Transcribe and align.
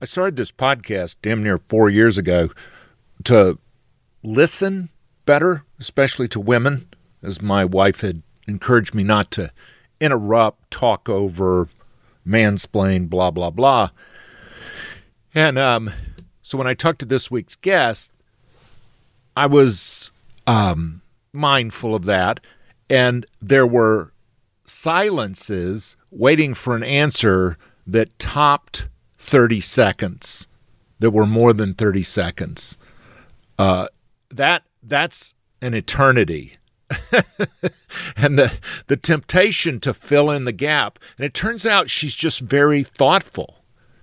I 0.00 0.04
started 0.04 0.36
this 0.36 0.52
podcast 0.52 1.16
damn 1.22 1.42
near 1.42 1.56
four 1.56 1.88
years 1.88 2.18
ago 2.18 2.50
to 3.24 3.58
listen 4.22 4.90
better, 5.24 5.64
especially 5.80 6.28
to 6.28 6.40
women, 6.40 6.88
as 7.22 7.40
my 7.40 7.64
wife 7.64 8.02
had 8.02 8.22
encouraged 8.46 8.94
me 8.94 9.02
not 9.02 9.30
to 9.32 9.50
interrupt, 9.98 10.70
talk 10.70 11.08
over, 11.08 11.68
mansplain, 12.26 13.08
blah, 13.08 13.30
blah, 13.30 13.48
blah. 13.48 13.88
And 15.34 15.58
um, 15.58 15.90
so 16.42 16.58
when 16.58 16.66
I 16.66 16.74
talked 16.74 16.98
to 16.98 17.06
this 17.06 17.30
week's 17.30 17.56
guest, 17.56 18.10
I 19.34 19.46
was 19.46 20.10
um, 20.46 21.00
mindful 21.32 21.94
of 21.94 22.04
that. 22.04 22.40
And 22.90 23.24
there 23.40 23.66
were 23.66 24.12
silences 24.66 25.96
waiting 26.10 26.52
for 26.52 26.76
an 26.76 26.82
answer 26.82 27.56
that 27.86 28.18
topped 28.18 28.88
30 29.26 29.60
seconds, 29.60 30.46
that 31.00 31.10
were 31.10 31.26
more 31.26 31.52
than 31.52 31.74
30 31.74 32.04
seconds. 32.04 32.78
Uh, 33.58 33.88
that 34.30 34.62
that's 34.82 35.34
an 35.60 35.74
eternity. 35.74 36.56
and 38.16 38.38
the 38.38 38.52
the 38.86 38.96
temptation 38.96 39.80
to 39.80 39.92
fill 39.92 40.30
in 40.30 40.44
the 40.44 40.52
gap. 40.52 41.00
And 41.18 41.24
it 41.24 41.34
turns 41.34 41.66
out 41.66 41.90
she's 41.90 42.14
just 42.14 42.40
very 42.40 42.84
thoughtful. 42.84 43.56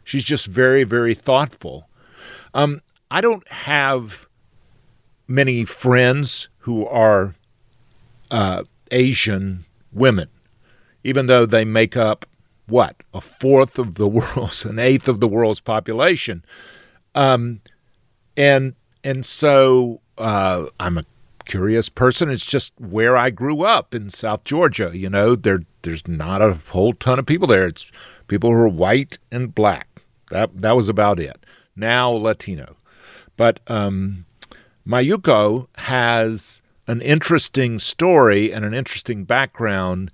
She's 0.04 0.26
just 0.26 0.48
very, 0.48 0.84
very 0.84 1.16
thoughtful. 1.16 1.88
Um, 2.54 2.82
I 3.10 3.22
don't 3.22 3.48
have 3.48 4.28
many 5.26 5.64
friends 5.64 6.50
who 6.60 6.86
are 6.86 7.36
uh, 8.30 8.64
Asian 8.92 9.64
women, 9.94 10.28
even 11.06 11.28
though 11.28 11.46
they 11.46 11.64
make 11.64 11.96
up 11.96 12.26
what 12.68 12.96
a 13.14 13.22
fourth 13.22 13.78
of 13.78 13.96
the 13.96 14.08
world's, 14.08 14.66
an 14.66 14.80
eighth 14.80 15.08
of 15.08 15.20
the 15.20 15.28
world's 15.28 15.60
population, 15.60 16.44
um, 17.16 17.62
and 18.36 18.76
and 19.04 19.26
so 19.26 20.02
uh, 20.18 20.66
I'm 20.80 20.98
a 20.98 21.06
curious 21.46 21.90
person. 21.90 22.30
It's 22.30 22.46
just 22.46 22.74
where 22.80 23.18
I 23.18 23.30
grew 23.30 23.64
up 23.64 23.94
in 23.94 24.10
South 24.10 24.44
Georgia. 24.44 24.92
You 24.94 25.10
know, 25.10 25.36
there 25.36 25.62
there's 25.82 26.08
not 26.08 26.42
a 26.42 26.54
whole 26.54 26.94
ton 26.94 27.20
of 27.20 27.26
people 27.26 27.48
there. 27.48 27.68
It's 27.68 27.92
people 28.28 28.50
who 28.50 28.56
are 28.56 28.68
white 28.68 29.20
and 29.32 29.54
black. 29.54 29.88
That 30.30 30.62
that 30.62 30.76
was 30.76 30.90
about 30.90 31.20
it. 31.20 31.46
Now 31.76 32.12
Latino, 32.12 32.78
but 33.38 33.60
um, 33.68 34.26
Mayuko 34.88 35.68
has 35.76 36.62
an 36.88 37.02
interesting 37.02 37.80
story 37.80 38.52
and 38.54 38.66
an 38.66 38.74
interesting 38.74 39.24
background, 39.24 40.12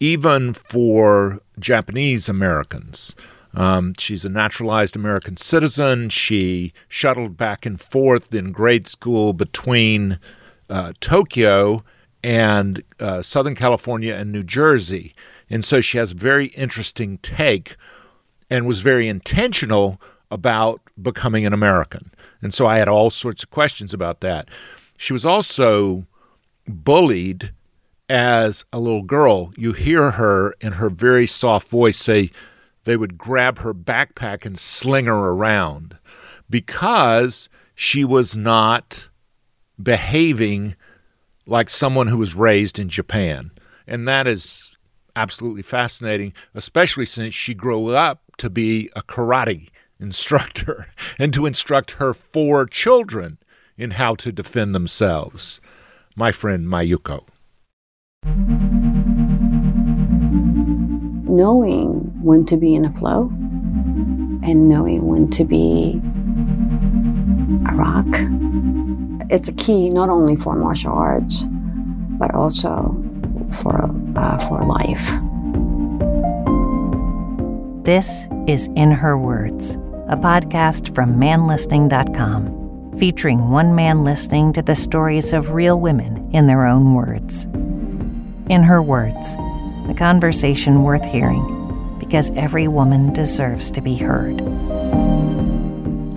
even 0.00 0.54
for 0.54 1.40
Japanese 1.58 2.28
Americans. 2.28 3.14
Um, 3.52 3.94
she's 3.98 4.24
a 4.24 4.28
naturalized 4.28 4.96
American 4.96 5.36
citizen. 5.36 6.08
She 6.08 6.72
shuttled 6.88 7.36
back 7.36 7.66
and 7.66 7.80
forth 7.80 8.34
in 8.34 8.52
grade 8.52 8.88
school 8.88 9.32
between 9.32 10.18
uh, 10.68 10.94
Tokyo 11.00 11.84
and 12.22 12.82
uh, 12.98 13.22
Southern 13.22 13.54
California 13.54 14.14
and 14.14 14.32
New 14.32 14.42
Jersey. 14.42 15.14
And 15.48 15.64
so 15.64 15.80
she 15.80 15.98
has 15.98 16.12
a 16.12 16.16
very 16.16 16.46
interesting 16.48 17.18
take 17.18 17.76
and 18.48 18.66
was 18.66 18.80
very 18.80 19.08
intentional 19.08 20.00
about 20.30 20.80
becoming 21.00 21.44
an 21.44 21.52
American. 21.52 22.12
And 22.40 22.54
so 22.54 22.66
I 22.66 22.78
had 22.78 22.88
all 22.88 23.10
sorts 23.10 23.42
of 23.42 23.50
questions 23.50 23.92
about 23.92 24.20
that. 24.20 24.48
She 24.96 25.12
was 25.12 25.24
also 25.24 26.06
bullied 26.68 27.52
as 28.10 28.64
a 28.72 28.80
little 28.80 29.04
girl. 29.04 29.52
You 29.56 29.72
hear 29.72 30.12
her 30.12 30.52
in 30.60 30.72
her 30.72 30.90
very 30.90 31.26
soft 31.26 31.68
voice 31.68 31.96
say 31.96 32.30
they 32.84 32.96
would 32.96 33.16
grab 33.16 33.60
her 33.60 33.72
backpack 33.72 34.44
and 34.44 34.58
sling 34.58 35.06
her 35.06 35.14
around 35.14 35.96
because 36.50 37.48
she 37.74 38.04
was 38.04 38.36
not 38.36 39.08
behaving 39.80 40.74
like 41.46 41.70
someone 41.70 42.08
who 42.08 42.18
was 42.18 42.34
raised 42.34 42.78
in 42.80 42.88
Japan. 42.88 43.52
And 43.86 44.08
that 44.08 44.26
is 44.26 44.76
absolutely 45.14 45.62
fascinating, 45.62 46.32
especially 46.52 47.06
since 47.06 47.32
she 47.32 47.54
grew 47.54 47.90
up 47.90 48.22
to 48.38 48.50
be 48.50 48.90
a 48.96 49.02
karate 49.02 49.68
instructor 50.00 50.86
and 51.18 51.32
to 51.32 51.46
instruct 51.46 51.92
her 51.92 52.12
four 52.12 52.66
children 52.66 53.38
in 53.78 53.92
how 53.92 54.16
to 54.16 54.32
defend 54.32 54.74
themselves. 54.74 55.60
My 56.16 56.32
friend 56.32 56.66
Mayuko. 56.66 57.24
Knowing 61.30 62.12
when 62.22 62.44
to 62.44 62.56
be 62.56 62.74
in 62.74 62.84
a 62.84 62.92
flow 62.92 63.28
and 64.42 64.68
knowing 64.68 65.06
when 65.06 65.30
to 65.30 65.44
be 65.44 66.00
a 67.68 67.74
rock. 67.74 68.06
It's 69.30 69.48
a 69.48 69.52
key 69.52 69.88
not 69.90 70.08
only 70.08 70.36
for 70.36 70.54
martial 70.56 70.92
arts, 70.92 71.46
but 72.18 72.34
also 72.34 72.94
for, 73.62 73.90
uh, 74.16 74.48
for 74.48 74.62
life. 74.64 75.06
This 77.84 78.28
is 78.46 78.68
In 78.76 78.90
Her 78.90 79.16
Words 79.16 79.78
a 80.10 80.16
podcast 80.16 80.92
from 80.92 81.14
manlistening.com, 81.14 82.98
featuring 82.98 83.48
one 83.48 83.76
man 83.76 84.02
listening 84.02 84.52
to 84.52 84.60
the 84.60 84.74
stories 84.74 85.32
of 85.32 85.52
real 85.52 85.78
women 85.78 86.28
in 86.32 86.48
their 86.48 86.66
own 86.66 86.94
words. 86.94 87.46
In 88.50 88.64
her 88.64 88.82
words, 88.82 89.36
a 89.88 89.94
conversation 89.96 90.82
worth 90.82 91.04
hearing 91.04 91.96
because 92.00 92.32
every 92.32 92.66
woman 92.66 93.12
deserves 93.12 93.70
to 93.70 93.80
be 93.80 93.94
heard. 93.94 94.40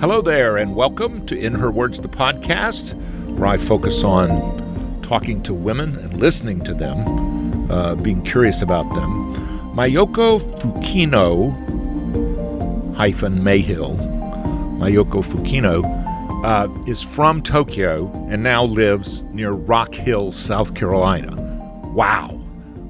Hello 0.02 0.20
there, 0.20 0.58
and 0.58 0.76
welcome 0.76 1.28
to 1.28 1.40
In 1.40 1.54
Her 1.54 1.70
Words, 1.70 2.00
the 2.00 2.08
podcast, 2.08 2.96
where 3.38 3.50
I 3.50 3.60
focus 3.60 4.04
on 4.04 5.00
talking 5.04 5.44
to 5.44 5.54
women 5.54 5.96
and 6.00 6.18
listening 6.18 6.62
to 6.62 6.74
them, 6.74 7.70
uh, 7.72 7.94
being 7.94 8.24
curious 8.24 8.64
about 8.64 8.92
them. 8.96 9.36
Mayuko 9.76 10.40
Fukino 10.60 11.54
hyphen 12.96 13.42
Mayhill, 13.42 13.96
Mayuko 14.80 15.24
Fukino, 15.24 15.84
uh, 16.44 16.68
is 16.90 17.04
from 17.04 17.44
Tokyo 17.44 18.12
and 18.32 18.42
now 18.42 18.64
lives 18.64 19.22
near 19.34 19.52
Rock 19.52 19.94
Hill, 19.94 20.32
South 20.32 20.74
Carolina. 20.74 21.43
Wow, 21.94 22.30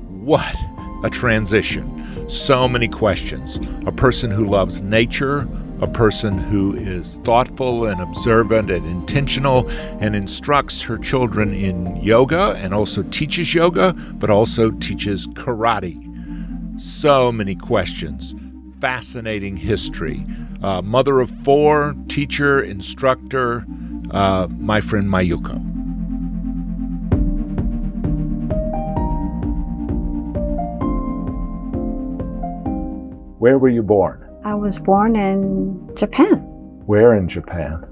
what 0.07 0.55
a 1.03 1.09
transition. 1.09 2.29
So 2.29 2.69
many 2.69 2.87
questions. 2.87 3.59
A 3.85 3.91
person 3.91 4.31
who 4.31 4.45
loves 4.45 4.81
nature, 4.81 5.45
a 5.81 5.87
person 5.87 6.37
who 6.37 6.73
is 6.75 7.17
thoughtful 7.25 7.85
and 7.85 7.99
observant 7.99 8.71
and 8.71 8.85
intentional 8.85 9.69
and 9.99 10.15
instructs 10.15 10.81
her 10.83 10.97
children 10.97 11.53
in 11.53 11.97
yoga 11.97 12.53
and 12.53 12.73
also 12.73 13.03
teaches 13.03 13.53
yoga, 13.53 13.91
but 13.91 14.29
also 14.29 14.71
teaches 14.71 15.27
karate. 15.27 15.99
So 16.79 17.29
many 17.29 17.55
questions 17.55 18.33
fascinating 18.79 19.55
history. 19.55 20.25
Uh, 20.61 20.81
mother 20.81 21.21
of 21.21 21.29
four, 21.29 21.95
teacher, 22.09 22.61
instructor, 22.61 23.65
uh, 24.11 24.47
my 24.59 24.81
friend 24.81 25.07
Mayuko. 25.07 25.73
Where 33.43 33.59
were 33.59 33.67
you 33.67 33.83
born? 33.83 34.25
I 34.45 34.55
was 34.55 34.79
born 34.79 35.17
in 35.17 35.93
Japan. 35.95 36.37
Where 36.85 37.13
in 37.13 37.27
Japan? 37.27 37.83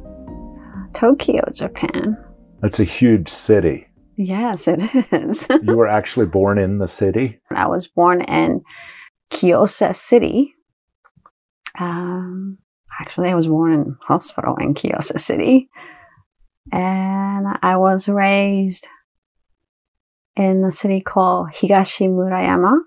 Tokyo, 0.94 1.41
Japan. 1.53 2.16
That's 2.62 2.79
a 2.79 2.85
huge 2.85 3.28
city. 3.28 3.85
Yes, 4.16 4.69
it 4.69 4.79
is. 5.12 5.45
you 5.62 5.75
were 5.75 5.88
actually 5.88 6.28
born 6.28 6.57
in 6.57 6.78
the 6.78 6.88
city? 6.88 7.41
I 7.50 7.67
was 7.67 7.85
born 7.85 8.22
in 8.22 8.62
Kiyose 9.29 9.94
City, 9.94 10.56
um, 11.78 12.57
actually, 13.01 13.28
I 13.28 13.35
was 13.35 13.47
born 13.47 13.73
in 13.73 13.97
hospital 14.07 14.56
in 14.56 14.74
Kiyose 14.74 15.19
City, 15.19 15.69
and 16.71 17.45
I 17.62 17.75
was 17.75 18.07
raised 18.07 18.88
in 20.38 20.63
a 20.63 20.71
city 20.71 21.01
called 21.01 21.50
Higashi 21.50 22.07
Murayama. 22.07 22.77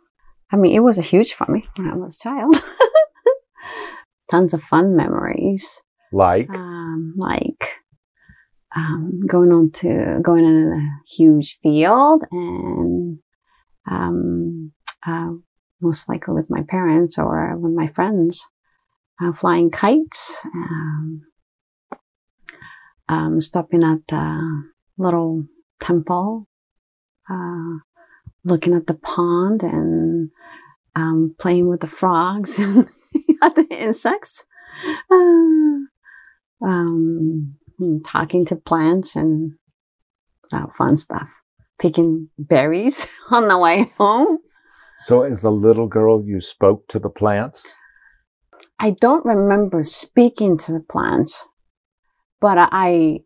I 0.51 0.57
mean, 0.57 0.75
it 0.75 0.81
was 0.81 0.99
a 0.99 1.03
huge 1.03 1.35
for 1.35 1.51
me 1.51 1.67
when 1.77 1.89
I 1.89 1.97
was 1.97 2.17
a 2.17 2.23
child. 2.23 2.57
Tons 4.31 4.55
of 4.55 4.63
fun 4.63 4.97
memories. 4.97 5.83
Like? 6.13 6.49
Um, 6.51 7.15
like 7.17 7.73
um, 8.77 9.21
going 9.27 9.53
on 9.53 9.71
to 9.73 10.21
going 10.23 10.45
in 10.45 10.73
a 10.73 11.13
huge 11.17 11.59
field 11.63 12.25
and 12.31 13.19
um, 13.91 14.73
uh, 15.07 15.31
most 15.81 16.09
likely 16.09 16.35
with 16.35 16.47
my 16.49 16.63
parents 16.63 17.19
or 17.19 17.57
with 17.57 17.73
my 17.73 17.89
friends 17.89 18.49
uh, 19.23 19.33
flying 19.33 19.71
kites, 19.71 20.37
um, 20.55 21.23
um, 23.09 23.41
stopping 23.41 23.85
at 23.85 23.99
the 24.09 24.63
little 24.99 25.45
temple, 25.81 26.49
uh, 27.31 27.79
looking 28.45 28.75
at 28.75 28.87
the 28.87 28.95
pond 28.95 29.63
and 29.63 30.31
um, 30.95 31.35
playing 31.39 31.69
with 31.69 31.81
the 31.81 31.87
frogs 31.87 32.59
and 32.59 32.87
the 33.41 33.67
insects. 33.71 34.45
uh, 35.11 35.85
um, 36.65 37.57
talking 38.05 38.45
to 38.47 38.57
plants 38.57 39.17
and 39.17 39.53
uh, 40.53 40.67
fun 40.77 40.97
stuff. 40.97 41.31
Picking 41.81 42.31
berries 42.39 43.07
on 43.31 43.49
the 43.49 43.59
way 43.59 43.93
home. 43.99 44.39
So, 45.01 45.23
as 45.23 45.45
a 45.45 45.51
little 45.51 45.89
girl, 45.89 46.23
you 46.25 46.41
spoke 46.41 46.87
to 46.89 46.99
the 46.99 47.11
plants? 47.11 47.75
I 48.79 48.91
don't 48.91 49.25
remember 49.25 49.83
speaking 49.83 50.57
to 50.59 50.73
the 50.73 50.81
plants, 50.81 51.47
but 52.41 52.57
I 52.59 53.21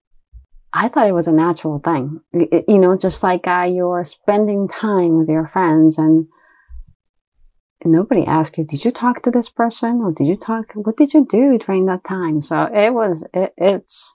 I 0.78 0.86
thought 0.86 1.08
it 1.08 1.12
was 1.12 1.26
a 1.26 1.32
natural 1.32 1.80
thing. 1.80 2.20
You 2.32 2.78
know, 2.78 2.96
just 2.96 3.24
like 3.24 3.48
uh, 3.48 3.68
you're 3.68 4.04
spending 4.04 4.68
time 4.68 5.18
with 5.18 5.28
your 5.28 5.44
friends 5.44 5.98
and 5.98 6.28
nobody 7.84 8.24
asked 8.24 8.56
you, 8.58 8.64
did 8.64 8.84
you 8.84 8.92
talk 8.92 9.22
to 9.24 9.32
this 9.32 9.48
person 9.48 10.00
or 10.04 10.12
did 10.12 10.28
you 10.28 10.36
talk, 10.36 10.66
what 10.74 10.96
did 10.96 11.14
you 11.14 11.26
do 11.26 11.58
during 11.58 11.86
that 11.86 12.04
time? 12.04 12.42
So 12.42 12.70
it 12.72 12.94
was, 12.94 13.26
it, 13.34 13.52
it's, 13.56 14.14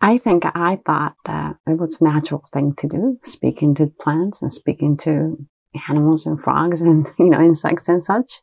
I 0.00 0.16
think 0.16 0.44
I 0.54 0.78
thought 0.86 1.16
that 1.24 1.56
it 1.66 1.76
was 1.76 2.00
a 2.00 2.04
natural 2.04 2.44
thing 2.52 2.74
to 2.76 2.86
do, 2.86 3.18
speaking 3.24 3.74
to 3.74 3.92
plants 4.00 4.40
and 4.40 4.52
speaking 4.52 4.96
to 4.98 5.44
animals 5.88 6.24
and 6.24 6.40
frogs 6.40 6.80
and, 6.90 7.08
you 7.18 7.30
know, 7.30 7.40
insects 7.40 7.88
and 7.88 8.04
such. 8.04 8.42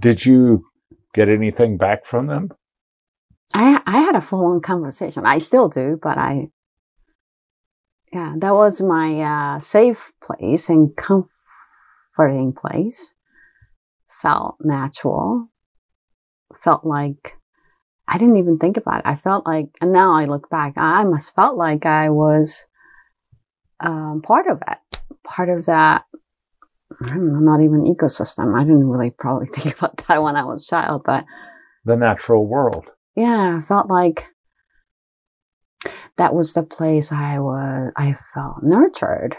Did 0.00 0.26
you 0.26 0.64
get 1.14 1.28
anything 1.28 1.76
back 1.76 2.04
from 2.04 2.26
them? 2.26 2.50
I 3.54 3.80
I 3.86 4.00
had 4.00 4.16
a 4.16 4.20
full 4.20 4.44
on 4.46 4.60
conversation. 4.60 5.26
I 5.26 5.38
still 5.38 5.68
do, 5.68 5.98
but 6.02 6.18
I 6.18 6.50
yeah, 8.12 8.34
that 8.38 8.54
was 8.54 8.80
my 8.80 9.20
uh, 9.20 9.58
safe 9.58 10.12
place 10.22 10.68
and 10.68 10.96
comforting 10.96 12.52
place. 12.52 13.14
Felt 14.08 14.56
natural. 14.60 15.48
Felt 16.62 16.84
like 16.86 17.34
I 18.08 18.18
didn't 18.18 18.36
even 18.36 18.58
think 18.58 18.76
about 18.76 19.00
it. 19.00 19.06
I 19.06 19.16
felt 19.16 19.46
like, 19.46 19.66
and 19.80 19.92
now 19.92 20.14
I 20.14 20.26
look 20.26 20.48
back, 20.48 20.74
I 20.76 21.04
must 21.04 21.34
felt 21.34 21.56
like 21.56 21.84
I 21.84 22.08
was 22.08 22.66
um, 23.80 24.22
part 24.22 24.46
of 24.46 24.62
it, 24.66 25.02
part 25.24 25.48
of 25.48 25.66
that. 25.66 26.04
I 27.02 27.08
don't 27.08 27.32
know, 27.32 27.40
not 27.40 27.62
even 27.62 27.84
ecosystem. 27.84 28.58
I 28.58 28.62
didn't 28.62 28.88
really 28.88 29.10
probably 29.10 29.48
think 29.54 29.76
about 29.76 30.02
that 30.06 30.22
when 30.22 30.36
I 30.36 30.44
was 30.44 30.64
a 30.64 30.70
child, 30.70 31.02
but 31.04 31.24
the 31.84 31.96
natural 31.96 32.46
world 32.46 32.86
yeah, 33.16 33.58
I 33.58 33.66
felt 33.66 33.88
like 33.88 34.26
that 36.18 36.34
was 36.34 36.52
the 36.52 36.62
place 36.62 37.10
I 37.10 37.38
was, 37.38 37.92
I 37.96 38.16
felt 38.34 38.62
nurtured. 38.62 39.36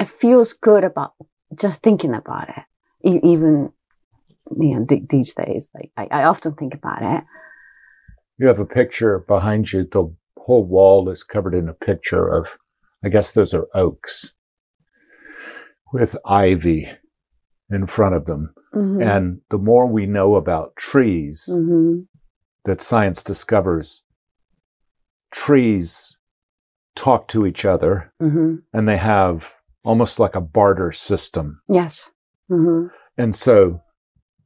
It 0.00 0.08
feels 0.08 0.54
good 0.54 0.84
about 0.84 1.12
just 1.54 1.82
thinking 1.82 2.14
about 2.14 2.48
it. 2.48 2.64
even, 3.22 3.72
you 4.58 4.78
know, 4.78 4.86
th- 4.86 5.08
these 5.10 5.34
days, 5.34 5.70
like 5.74 5.92
I, 5.96 6.08
I 6.10 6.24
often 6.24 6.54
think 6.54 6.74
about 6.74 7.02
it. 7.02 7.24
You 8.38 8.48
have 8.48 8.58
a 8.58 8.66
picture 8.66 9.18
behind 9.20 9.72
you. 9.72 9.84
The 9.84 10.12
whole 10.38 10.64
wall 10.64 11.08
is 11.10 11.22
covered 11.22 11.54
in 11.54 11.68
a 11.68 11.74
picture 11.74 12.26
of, 12.26 12.48
I 13.04 13.10
guess 13.10 13.32
those 13.32 13.52
are 13.52 13.68
oaks 13.74 14.32
with 15.92 16.16
ivy 16.26 16.90
in 17.70 17.86
front 17.86 18.14
of 18.14 18.24
them. 18.24 18.54
Mm-hmm. 18.74 19.02
And 19.02 19.40
the 19.50 19.58
more 19.58 19.86
we 19.86 20.06
know 20.06 20.36
about 20.36 20.74
trees, 20.76 21.46
mm-hmm 21.50 22.00
that 22.64 22.80
science 22.80 23.22
discovers 23.22 24.02
trees 25.30 26.16
talk 26.94 27.28
to 27.28 27.44
each 27.44 27.64
other 27.64 28.12
mm-hmm. 28.22 28.56
and 28.72 28.88
they 28.88 28.96
have 28.96 29.54
almost 29.84 30.18
like 30.18 30.34
a 30.34 30.40
barter 30.40 30.92
system. 30.92 31.60
Yes. 31.68 32.10
Mm-hmm. 32.50 32.88
And 33.18 33.34
so 33.34 33.82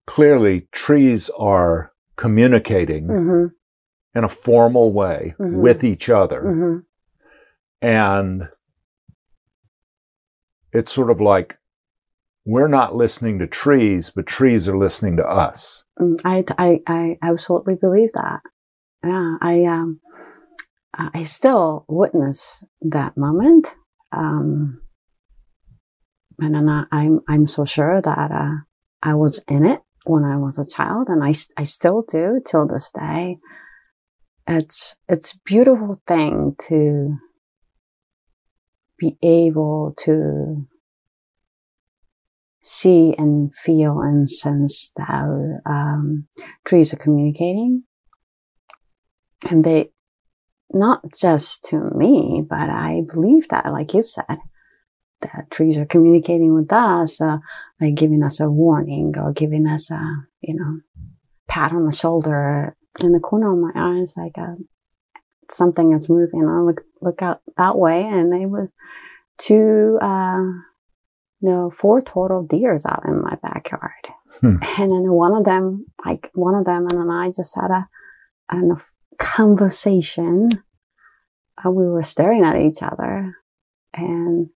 clearly 0.07 0.69
trees 0.73 1.31
are 1.39 1.93
communicating 2.17 3.07
mm-hmm. 3.07 3.47
in 4.19 4.25
a 4.25 4.29
formal 4.29 4.93
way 4.93 5.35
mm-hmm. 5.39 5.61
with 5.61 5.85
each 5.85 6.09
other. 6.09 6.43
Mm-hmm. 6.43 6.79
And 7.87 8.49
it's 10.73 10.93
sort 10.93 11.11
of 11.11 11.21
like 11.21 11.58
we're 12.49 12.67
not 12.67 12.97
listening 12.97 13.39
to 13.39 13.47
trees, 13.47 14.09
but 14.09 14.27
trees 14.27 14.71
are 14.71 14.79
listening 14.79 15.19
to 15.19 15.23
us. 15.23 15.85
Mm, 16.01 16.19
I, 16.25 16.43
I, 16.57 16.81
I 16.87 17.19
absolutely 17.23 17.75
believe 17.75 18.09
that. 18.15 18.41
Yeah, 19.05 19.37
I, 19.43 19.65
um, 19.65 20.01
I 20.95 21.25
still 21.25 21.85
witness 21.89 22.65
that 22.81 23.19
moment. 23.19 23.75
Um, 24.13 24.81
and 26.41 26.71
I, 26.71 26.85
I'm, 26.91 27.21
I'm 27.29 27.47
so 27.49 27.67
sure 27.67 28.01
that, 28.01 28.31
uh, 28.33 28.63
I 29.03 29.13
was 29.13 29.45
in 29.47 29.67
it 29.67 29.81
when 30.07 30.25
I 30.25 30.39
was 30.39 30.59
a 30.59 30.67
child 30.67 31.09
and 31.11 31.23
I, 31.23 31.35
I 31.59 31.65
still 31.65 32.03
do 32.11 32.41
till 32.47 32.67
this 32.67 32.91
day. 32.99 33.37
It's, 34.47 34.97
it's 35.07 35.35
a 35.35 35.39
beautiful 35.45 36.01
thing 36.07 36.57
to 36.69 37.15
be 38.99 39.19
able 39.23 39.95
to 40.05 40.67
see 42.69 43.15
and 43.17 43.55
feel 43.55 44.01
and 44.01 44.31
sense 44.31 44.93
how 44.99 45.59
um, 45.65 46.29
trees 46.67 46.93
are 46.93 46.99
communicating. 46.99 47.85
And 49.49 49.65
they, 49.65 49.91
not 50.71 51.01
just 51.19 51.65
to 51.71 51.91
me, 51.97 52.45
but 52.47 52.69
I 52.69 53.03
believe 53.09 53.49
that, 53.49 53.73
like 53.73 53.95
you 53.95 54.03
said, 54.03 54.39
that 55.23 55.51
trees 55.51 55.79
are 55.79 55.87
communicating 55.87 56.55
with 56.55 56.71
us, 56.71 57.21
uh, 57.23 57.39
like 57.81 57.95
giving 57.95 58.23
us 58.23 58.39
a 58.39 58.51
warning 58.51 59.15
or 59.17 59.33
giving 59.33 59.67
us 59.67 59.91
a, 59.91 60.03
you 60.43 60.55
know, 60.55 60.81
pat 61.49 61.73
on 61.73 61.87
the 61.87 61.93
shoulder 61.93 62.77
in 63.01 63.13
the 63.13 63.21
corner 63.21 63.53
of 63.53 63.59
my 63.59 63.73
eyes, 63.75 64.15
like 64.17 64.37
a, 64.37 64.43
uh, 64.43 64.55
something 65.51 65.95
is 65.95 66.11
moving. 66.11 66.47
I 66.47 66.61
look, 66.61 66.83
look 67.01 67.23
out 67.23 67.41
that 67.57 67.79
way 67.79 68.05
and 68.05 68.31
they 68.31 68.45
were 68.45 68.71
two, 69.39 69.99
uh, 70.03 70.43
no, 71.41 71.71
four 71.71 72.01
total 72.01 72.43
deers 72.43 72.85
out 72.85 73.05
in 73.07 73.23
my 73.23 73.37
backyard. 73.43 74.09
Hmm. 74.41 74.57
And 74.79 74.93
then 74.93 75.11
one 75.11 75.35
of 75.35 75.45
them, 75.45 75.87
like 76.05 76.31
one 76.35 76.55
of 76.55 76.65
them 76.65 76.87
and 76.91 77.01
then 77.01 77.11
I 77.11 77.31
just 77.31 77.55
had 77.55 77.71
a, 77.71 77.89
I 78.49 78.55
don't 78.55 78.69
know, 78.69 78.81
conversation. 79.19 80.51
Uh, 81.65 81.71
we 81.71 81.87
were 81.89 82.03
staring 82.03 82.45
at 82.45 82.57
each 82.57 82.83
other 82.83 83.35
and 83.95 84.51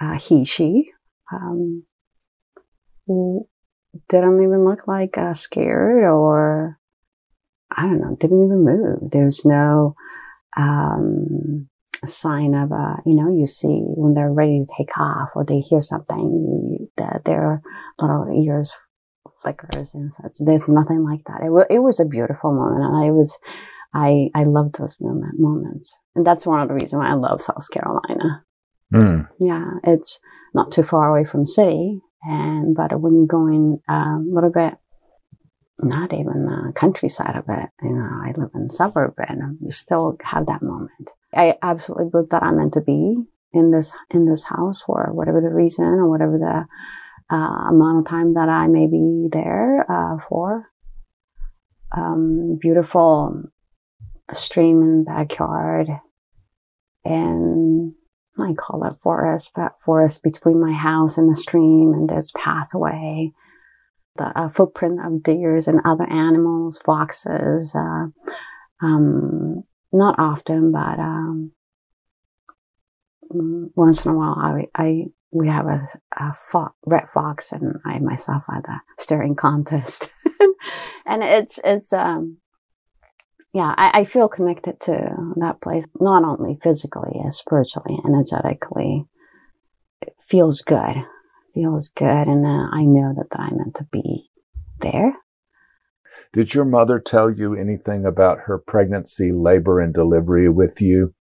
uh, 0.00 0.18
he, 0.18 0.44
she, 0.44 0.90
um, 1.32 1.84
didn't 4.08 4.42
even 4.42 4.64
look 4.64 4.86
like 4.86 5.18
uh, 5.18 5.34
scared 5.34 6.04
or 6.04 6.78
I 7.76 7.82
don't 7.82 8.00
know, 8.00 8.16
didn't 8.18 8.44
even 8.44 8.64
move. 8.64 9.10
There's 9.10 9.44
no, 9.44 9.94
um, 10.56 11.68
a 12.02 12.06
sign 12.06 12.54
of, 12.54 12.72
uh, 12.72 12.96
you 13.06 13.14
know, 13.14 13.30
you 13.30 13.46
see 13.46 13.82
when 13.84 14.14
they're 14.14 14.32
ready 14.32 14.60
to 14.60 14.74
take 14.76 14.98
off 14.98 15.30
or 15.34 15.44
they 15.44 15.60
hear 15.60 15.80
something, 15.80 16.88
that 16.96 17.22
their 17.24 17.62
little 17.98 18.28
ears 18.44 18.72
flickers 19.42 19.94
and 19.94 20.12
such. 20.14 20.32
There's 20.38 20.68
nothing 20.68 21.04
like 21.04 21.24
that. 21.26 21.40
It, 21.42 21.46
w- 21.46 21.66
it 21.70 21.80
was 21.80 22.00
a 22.00 22.04
beautiful 22.04 22.52
moment. 22.52 22.84
And 22.84 23.04
I 23.04 23.10
was, 23.10 23.38
I, 23.94 24.30
I 24.34 24.44
loved 24.44 24.78
those 24.78 24.96
moment, 25.00 25.38
moments. 25.38 25.96
And 26.14 26.26
that's 26.26 26.46
one 26.46 26.60
of 26.60 26.68
the 26.68 26.74
reasons 26.74 26.94
why 26.94 27.10
I 27.10 27.14
love 27.14 27.40
South 27.40 27.68
Carolina. 27.70 28.44
Mm. 28.92 29.28
Yeah. 29.40 29.70
It's 29.84 30.20
not 30.54 30.70
too 30.70 30.82
far 30.82 31.08
away 31.08 31.24
from 31.24 31.46
city. 31.46 32.00
And, 32.24 32.74
but 32.74 33.00
when 33.00 33.16
you're 33.16 33.26
going 33.26 33.80
um, 33.88 34.28
a 34.30 34.34
little 34.34 34.52
bit 34.52 34.74
not 35.84 36.12
even 36.12 36.46
the 36.46 36.72
countryside 36.76 37.34
of 37.34 37.44
it. 37.48 37.68
You 37.82 37.94
know, 37.94 38.08
I 38.22 38.32
live 38.36 38.50
in 38.54 38.68
suburb 38.68 39.14
and 39.18 39.58
we 39.60 39.70
still 39.70 40.16
have 40.22 40.46
that 40.46 40.62
moment. 40.62 41.10
I 41.34 41.54
absolutely 41.62 42.10
believe 42.10 42.30
that 42.30 42.42
I'm 42.42 42.58
meant 42.58 42.74
to 42.74 42.80
be 42.80 43.16
in 43.52 43.70
this, 43.70 43.92
in 44.10 44.26
this 44.26 44.44
house 44.44 44.82
for 44.82 45.10
whatever 45.12 45.40
the 45.40 45.54
reason 45.54 45.84
or 45.84 46.08
whatever 46.08 46.38
the 46.38 47.34
uh, 47.34 47.68
amount 47.68 48.00
of 48.00 48.10
time 48.10 48.34
that 48.34 48.48
I 48.48 48.66
may 48.66 48.86
be 48.86 49.28
there 49.30 49.90
uh, 49.90 50.18
for. 50.28 50.66
Um, 51.96 52.58
beautiful 52.60 53.42
stream 54.32 54.82
in 54.82 54.98
the 54.98 55.04
backyard 55.04 55.88
and 57.04 57.92
I 58.40 58.54
call 58.54 58.84
it 58.84 58.94
forest, 58.94 59.50
but 59.54 59.80
forest 59.80 60.22
between 60.22 60.60
my 60.60 60.72
house 60.72 61.18
and 61.18 61.30
the 61.30 61.36
stream 61.36 61.92
and 61.92 62.08
this 62.08 62.32
pathway 62.34 63.32
the 64.16 64.38
uh, 64.38 64.48
footprint 64.48 65.00
of 65.04 65.22
deers 65.22 65.66
and 65.66 65.80
other 65.84 66.04
animals, 66.04 66.78
foxes. 66.84 67.74
Uh, 67.74 68.06
um, 68.80 69.62
not 69.92 70.18
often, 70.18 70.72
but 70.72 70.98
um, 70.98 71.52
mm, 73.32 73.70
once 73.74 74.04
in 74.04 74.12
a 74.12 74.14
while, 74.14 74.34
I, 74.36 74.66
I 74.74 75.04
we 75.30 75.48
have 75.48 75.66
a, 75.66 75.86
a 76.16 76.32
fo- 76.32 76.74
red 76.86 77.08
fox, 77.08 77.52
and 77.52 77.76
I 77.84 77.98
myself 77.98 78.44
had 78.48 78.64
a 78.66 78.82
staring 78.98 79.34
contest, 79.34 80.10
and 81.06 81.22
it's 81.22 81.60
it's 81.64 81.92
um 81.92 82.38
yeah, 83.54 83.74
I, 83.76 84.00
I, 84.00 84.04
feel 84.06 84.30
connected 84.30 84.80
to 84.80 85.14
that 85.36 85.60
place, 85.60 85.86
not 86.00 86.24
only 86.24 86.58
physically, 86.62 87.20
spiritually, 87.28 87.98
energetically. 88.02 89.04
It 90.00 90.14
feels 90.18 90.62
good 90.62 91.04
feels 91.54 91.88
good 91.88 92.28
and 92.28 92.46
uh, 92.46 92.68
I 92.72 92.84
know 92.84 93.14
that, 93.16 93.30
that 93.30 93.40
I'm 93.40 93.56
meant 93.56 93.74
to 93.76 93.86
be 93.90 94.30
there. 94.80 95.14
Did 96.32 96.54
your 96.54 96.64
mother 96.64 96.98
tell 96.98 97.30
you 97.30 97.54
anything 97.54 98.06
about 98.06 98.38
her 98.46 98.58
pregnancy, 98.58 99.32
labor, 99.32 99.80
and 99.80 99.92
delivery 99.92 100.48
with 100.48 100.80
you? 100.80 101.14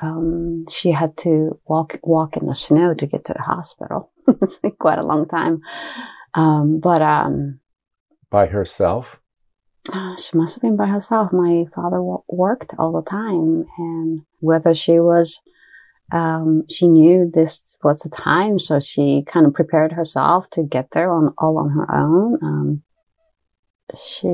Um, 0.00 0.62
she 0.70 0.92
had 0.92 1.16
to 1.18 1.60
walk 1.66 1.98
walk 2.02 2.36
in 2.36 2.46
the 2.46 2.54
snow 2.54 2.94
to 2.94 3.06
get 3.06 3.24
to 3.26 3.34
the 3.34 3.42
hospital. 3.42 4.10
it's 4.28 4.58
quite 4.80 4.98
a 4.98 5.06
long 5.06 5.28
time. 5.28 5.60
Um, 6.32 6.80
but 6.80 7.02
um, 7.02 7.60
By 8.30 8.46
herself? 8.46 9.20
uh, 9.92 10.16
she 10.16 10.36
must 10.36 10.54
have 10.54 10.62
been 10.62 10.76
by 10.76 10.86
herself. 10.86 11.30
My 11.32 11.66
father 11.74 11.98
w- 11.98 12.24
worked 12.28 12.72
all 12.78 12.92
the 12.92 13.08
time, 13.08 13.66
and 13.76 14.22
whether 14.40 14.74
she 14.74 14.98
was, 14.98 15.40
um, 16.10 16.64
she 16.70 16.88
knew 16.88 17.30
this 17.32 17.76
was 17.84 18.00
the 18.00 18.08
time, 18.08 18.58
so 18.58 18.80
she 18.80 19.22
kind 19.26 19.46
of 19.46 19.52
prepared 19.52 19.92
herself 19.92 20.48
to 20.50 20.62
get 20.62 20.92
there 20.92 21.12
on 21.12 21.34
all 21.36 21.58
on 21.58 21.70
her 21.70 21.94
own. 21.94 22.82
She 24.06 24.28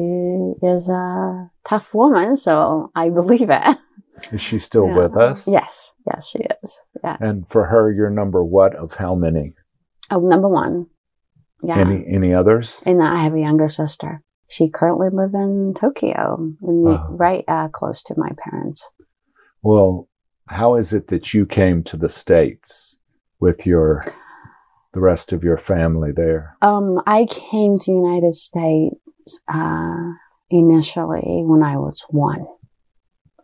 is 0.63 0.89
a 0.89 1.51
tough 1.67 1.93
woman, 1.95 2.37
so 2.37 2.91
I 2.95 3.11
believe 3.11 3.51
it. 3.51 3.79
Is 4.33 4.41
she 4.41 4.59
still 4.59 4.87
Yeah. 4.89 4.97
with 4.99 5.17
us? 5.17 5.49
Yes, 5.49 5.93
yes, 6.07 6.29
she 6.29 6.41
is. 6.63 6.81
Yeah. 7.03 7.17
And 7.21 7.49
for 7.49 7.67
her, 7.67 7.91
you're 7.91 8.11
number 8.11 8.45
what 8.45 8.75
of 8.75 8.95
how 8.95 9.15
many? 9.15 9.55
Oh, 10.11 10.21
number 10.21 10.49
one. 10.49 10.87
Yeah. 11.63 11.79
Any 11.79 12.05
any 12.07 12.33
others? 12.35 12.83
And 12.87 13.03
I 13.03 13.23
have 13.23 13.35
a 13.35 13.41
younger 13.41 13.69
sister. 13.69 14.23
She 14.49 14.69
currently 14.69 15.09
lives 15.13 15.35
in 15.35 15.75
Tokyo, 15.75 16.53
in 16.63 16.85
the, 16.85 16.91
Oh. 17.01 17.07
right 17.17 17.45
uh, 17.49 17.69
close 17.69 18.03
to 18.05 18.15
my 18.17 18.31
parents. 18.39 18.91
Well, 19.63 20.09
how 20.49 20.75
is 20.75 20.93
it 20.93 21.09
that 21.09 21.33
you 21.35 21.47
came 21.47 21.83
to 21.85 21.97
the 21.97 22.09
States 22.09 22.99
with 23.41 23.67
your 23.67 24.05
the 24.93 25.01
rest 25.01 25.33
of 25.33 25.45
your 25.45 25.57
family 25.59 26.11
there? 26.13 26.57
Um, 26.63 27.01
I 27.07 27.25
came 27.27 27.79
to 27.79 27.91
United 27.93 28.35
States 28.35 28.97
uh, 29.49 30.13
initially 30.51 31.43
when 31.45 31.63
I 31.63 31.77
was 31.77 32.05
one. 32.09 32.47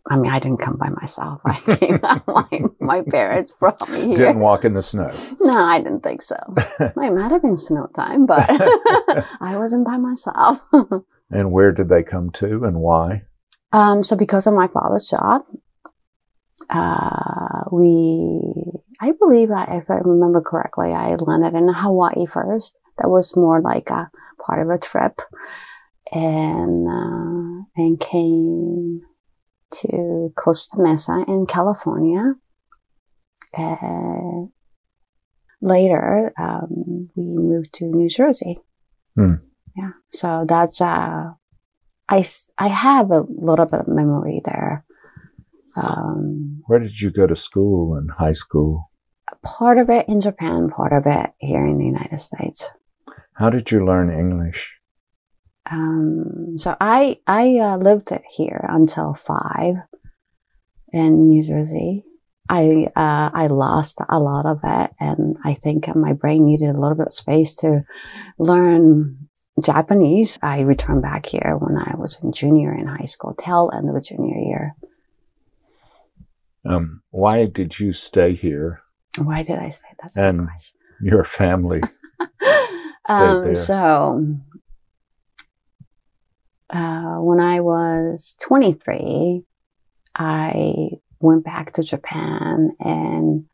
I 0.09 0.17
mean, 0.17 0.31
I 0.31 0.39
didn't 0.39 0.61
come 0.61 0.77
by 0.77 0.89
myself. 0.89 1.41
I 1.45 1.55
came. 1.77 2.01
my 2.29 2.63
my 2.81 3.03
parents 3.03 3.53
brought 3.59 3.89
me 3.89 4.07
here. 4.07 4.17
Didn't 4.17 4.39
walk 4.39 4.65
in 4.65 4.75
the 4.75 4.83
snow. 4.83 5.11
No, 5.41 5.53
I 5.53 5.79
didn't 5.79 6.03
think 6.03 6.23
so. 6.23 6.37
it 6.81 6.97
might 6.97 7.33
have 7.33 7.43
been 7.43 7.57
snow 7.57 7.89
time, 7.95 8.27
but 8.27 8.47
I 9.41 9.57
wasn't 9.57 9.85
by 9.85 9.97
myself. 9.97 10.61
And 11.31 11.51
where 11.51 11.73
did 11.73 11.89
they 11.89 12.05
come 12.05 12.31
to 12.35 12.65
and 12.65 12.77
why? 12.77 13.23
Um, 13.73 14.05
so 14.05 14.15
because 14.17 14.47
of 14.47 14.55
my 14.55 14.69
father's 14.69 15.09
job, 15.09 15.43
uh, 16.71 17.65
we, 17.73 18.41
I 19.01 19.13
believe, 19.13 19.51
I, 19.51 19.65
if 19.77 19.91
I 19.91 19.99
remember 20.03 20.41
correctly, 20.41 20.93
I 20.93 21.17
landed 21.17 21.55
in 21.55 21.69
Hawaii 21.73 22.27
first. 22.27 22.79
That 22.99 23.09
was 23.09 23.37
more 23.37 23.61
like 23.61 23.91
a 23.91 24.11
part 24.47 24.63
of 24.63 24.71
a 24.71 24.79
trip, 24.79 25.21
and 26.13 26.87
uh, 26.89 27.65
and 27.77 28.01
came 28.01 29.03
to 29.73 30.33
Costa 30.37 30.77
Mesa 30.79 31.25
in 31.27 31.47
California. 31.47 32.35
And 33.53 34.51
later, 35.61 36.33
um, 36.39 37.09
we 37.17 37.25
moved 37.25 37.73
to 37.75 37.87
New 37.87 38.09
Jersey. 38.09 38.61
Hmm. 39.15 39.35
Yeah, 39.77 39.93
so 40.13 40.45
that's 40.49 40.81
uh, 40.81 41.33
I, 42.09 42.25
I 42.59 42.69
have 42.69 43.11
a 43.11 43.25
little 43.29 43.67
bit 43.67 43.81
of 43.81 43.89
memory 43.89 44.41
there. 44.45 44.85
Um, 45.77 46.63
Where 46.67 46.79
did 46.79 47.01
you 47.01 47.11
go 47.11 47.27
to 47.27 47.37
school 47.37 47.95
and 47.95 48.11
high 48.11 48.33
school? 48.33 48.91
part 49.43 49.79
of 49.79 49.91
it 49.91 50.09
in 50.09 50.21
Japan, 50.21 50.71
part 50.71 50.93
of 50.93 51.07
it 51.07 51.31
here 51.39 51.67
in 51.67 51.79
the 51.79 51.85
United 51.85 52.21
States. 52.21 52.71
How 53.39 53.51
did 53.51 53.71
you 53.71 53.85
learn 53.85 54.11
English? 54.11 54.75
Um, 55.71 56.57
so 56.57 56.77
I 56.81 57.19
I 57.27 57.59
uh, 57.59 57.77
lived 57.77 58.11
here 58.31 58.65
until 58.69 59.15
five 59.15 59.75
in 60.93 61.29
New 61.29 61.43
Jersey. 61.43 62.05
I 62.49 62.89
uh, 62.97 63.31
I 63.35 63.49
lost 63.49 63.99
a 64.09 64.19
lot 64.19 64.47
of 64.47 64.61
it, 64.65 64.91
and 64.99 65.37
I 65.45 65.55
think 65.55 65.95
my 65.95 66.13
brain 66.13 66.47
needed 66.47 66.75
a 66.75 66.81
little 66.81 66.97
bit 66.97 67.09
of 67.09 67.13
space 67.13 67.55
to 67.57 67.85
learn 68.39 69.29
Japanese. 69.63 70.39
I 70.43 70.61
returned 70.61 71.03
back 71.03 71.27
here 71.27 71.57
when 71.59 71.77
I 71.77 71.95
was 71.97 72.19
in 72.23 72.33
junior 72.33 72.73
in 72.73 72.87
high 72.87 73.07
school, 73.07 73.35
till 73.35 73.71
end 73.75 73.89
of 73.89 73.95
the 73.95 74.01
junior 74.01 74.39
year. 74.39 74.77
Um, 76.65 77.03
why 77.11 77.47
did 77.47 77.79
you 77.79 77.93
stay 77.93 78.35
here? 78.35 78.83
Why 79.19 79.43
did 79.43 79.59
I 79.59 79.71
stay? 79.71 79.89
that's 80.01 80.17
And? 80.17 80.49
Your 81.03 81.25
family 81.25 81.83
um. 83.09 83.57
So, 83.57 84.37
uh, 86.71 87.17
when 87.21 87.41
I 87.41 87.61
was 87.61 88.35
23, 88.43 89.43
I 90.17 90.89
went 91.21 91.45
back 91.45 91.73
to 91.75 91.83
Japan 91.83 92.71
and 92.81 93.45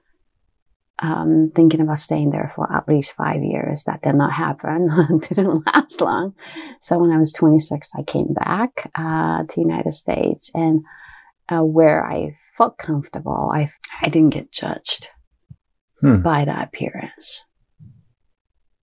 um, 0.99 1.51
thinking 1.55 1.81
about 1.81 1.99
staying 1.99 2.31
there 2.31 2.53
for 2.55 2.73
at 2.73 2.89
least 2.89 3.13
five 3.13 3.43
years. 3.43 3.85
That 3.85 4.03
did 4.03 4.15
not 4.15 4.33
happen. 4.33 5.21
didn't 5.29 5.67
last 5.67 6.01
long. 6.01 6.35
So 6.81 6.99
when 6.99 7.11
I 7.11 7.19
was 7.19 7.33
26, 7.33 7.91
I 7.99 8.03
came 8.03 8.33
back 8.33 8.91
uh, 8.95 9.43
to 9.43 9.55
the 9.55 9.61
United 9.61 9.93
States 9.93 10.51
and 10.55 10.83
uh, 11.49 11.65
where 11.65 12.07
I 12.07 12.37
felt 12.57 12.79
comfortable. 12.79 13.51
I 13.53 13.71
I 14.01 14.09
didn't 14.09 14.31
get 14.31 14.53
judged 14.53 15.11
Hmm. 16.01 16.21
by 16.21 16.45
the 16.45 16.61
appearance. 16.61 17.45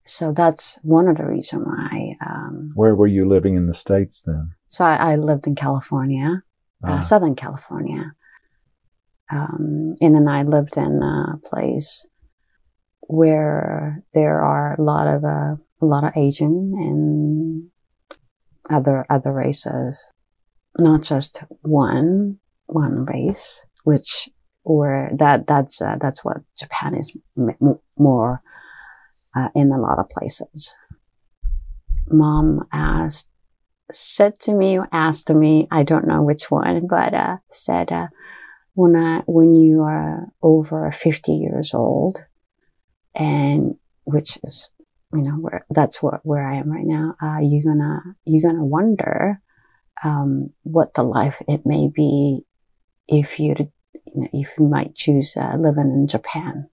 So 0.09 0.33
that's 0.33 0.79
one 0.81 1.07
of 1.07 1.17
the 1.17 1.25
reasons 1.25 1.67
why. 1.67 2.15
Um, 2.25 2.71
Where 2.73 2.95
were 2.95 3.05
you 3.07 3.29
living 3.29 3.55
in 3.55 3.67
the 3.67 3.75
States 3.75 4.23
then? 4.25 4.53
so 4.67 4.83
I, 4.83 5.13
I 5.13 5.15
lived 5.15 5.45
in 5.47 5.55
California, 5.55 6.41
uh, 6.83 6.97
Ah, 6.97 6.99
Southern 6.99 7.35
California, 7.35 8.13
um, 9.31 9.93
and 10.01 10.15
then 10.15 10.27
I 10.27 10.41
lived 10.43 10.77
in 10.77 11.01
a 11.03 11.37
place 11.47 12.07
where 13.01 14.03
there 14.13 14.41
are 14.41 14.75
a 14.79 14.81
lot 14.81 15.07
of 15.07 15.23
uh, 15.23 15.55
a 15.81 15.85
lot 15.85 16.03
of 16.03 16.11
Asian 16.15 16.73
and 16.75 17.69
other 18.69 19.05
other 19.09 19.31
races, 19.31 20.01
not 20.79 21.03
just 21.03 21.43
one 21.61 22.39
one 22.65 23.05
race, 23.05 23.65
which 23.83 24.29
or 24.63 25.09
that 25.15 25.45
that's 25.45 25.81
uh, 25.81 25.97
that's 26.01 26.23
what 26.25 26.37
Japan 26.57 26.95
is 26.95 27.15
more 27.97 28.41
uh, 29.35 29.49
in 29.55 29.71
a 29.71 29.79
lot 29.79 29.99
of 29.99 30.09
places. 30.09 30.75
Mom 32.07 32.67
asked, 32.71 33.29
said 33.91 34.39
to 34.39 34.53
me, 34.53 34.79
asked 34.91 35.27
to 35.27 35.33
me, 35.33 35.67
I 35.71 35.83
don't 35.83 36.07
know 36.07 36.21
which 36.21 36.49
one, 36.49 36.87
but 36.87 37.13
uh, 37.13 37.37
said, 37.51 37.91
uh, 37.91 38.07
when 38.73 38.95
I, 38.95 39.21
when 39.25 39.55
you 39.55 39.81
are 39.81 40.27
over 40.41 40.91
50 40.91 41.31
years 41.33 41.73
old, 41.73 42.23
and 43.15 43.75
which 44.05 44.37
is, 44.43 44.69
you 45.13 45.21
know, 45.21 45.33
where 45.33 45.65
that's 45.69 46.01
what 46.01 46.21
where 46.23 46.47
I 46.47 46.57
am 46.57 46.71
right 46.71 46.85
now, 46.85 47.15
uh, 47.21 47.39
you're 47.41 47.63
gonna 47.63 48.01
you're 48.25 48.49
gonna 48.49 48.65
wonder 48.65 49.41
um, 50.03 50.49
what 50.63 50.93
the 50.93 51.03
life 51.03 51.41
it 51.47 51.65
may 51.65 51.89
be 51.93 52.45
if 53.07 53.39
you 53.39 53.55
you 53.93 54.21
know 54.21 54.29
if 54.31 54.53
you 54.57 54.67
might 54.67 54.95
choose 54.95 55.35
uh, 55.35 55.55
living 55.57 55.91
in 55.91 56.07
Japan, 56.07 56.69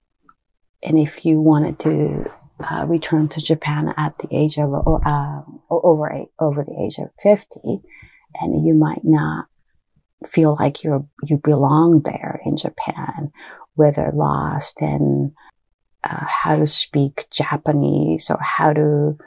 and 0.83 0.97
if 0.97 1.25
you 1.25 1.41
wanted 1.41 1.79
to 1.79 2.29
uh, 2.59 2.85
return 2.87 3.27
to 3.29 3.41
Japan 3.41 3.93
at 3.97 4.17
the 4.17 4.27
age 4.31 4.57
of 4.57 4.73
uh, 4.73 5.41
over 5.69 6.11
eight, 6.11 6.29
over 6.39 6.63
the 6.63 6.75
age 6.83 6.97
of 6.97 7.09
fifty, 7.21 7.81
and 8.35 8.65
you 8.65 8.73
might 8.73 9.03
not 9.03 9.45
feel 10.25 10.55
like 10.59 10.83
you 10.83 11.07
you 11.23 11.37
belong 11.37 12.01
there 12.03 12.41
in 12.45 12.57
Japan, 12.57 13.31
whether 13.75 14.11
lost 14.13 14.81
in 14.81 15.33
uh, 16.03 16.25
how 16.25 16.55
to 16.55 16.67
speak 16.67 17.27
Japanese 17.29 18.29
or 18.29 18.39
how 18.41 18.73
to 18.73 19.17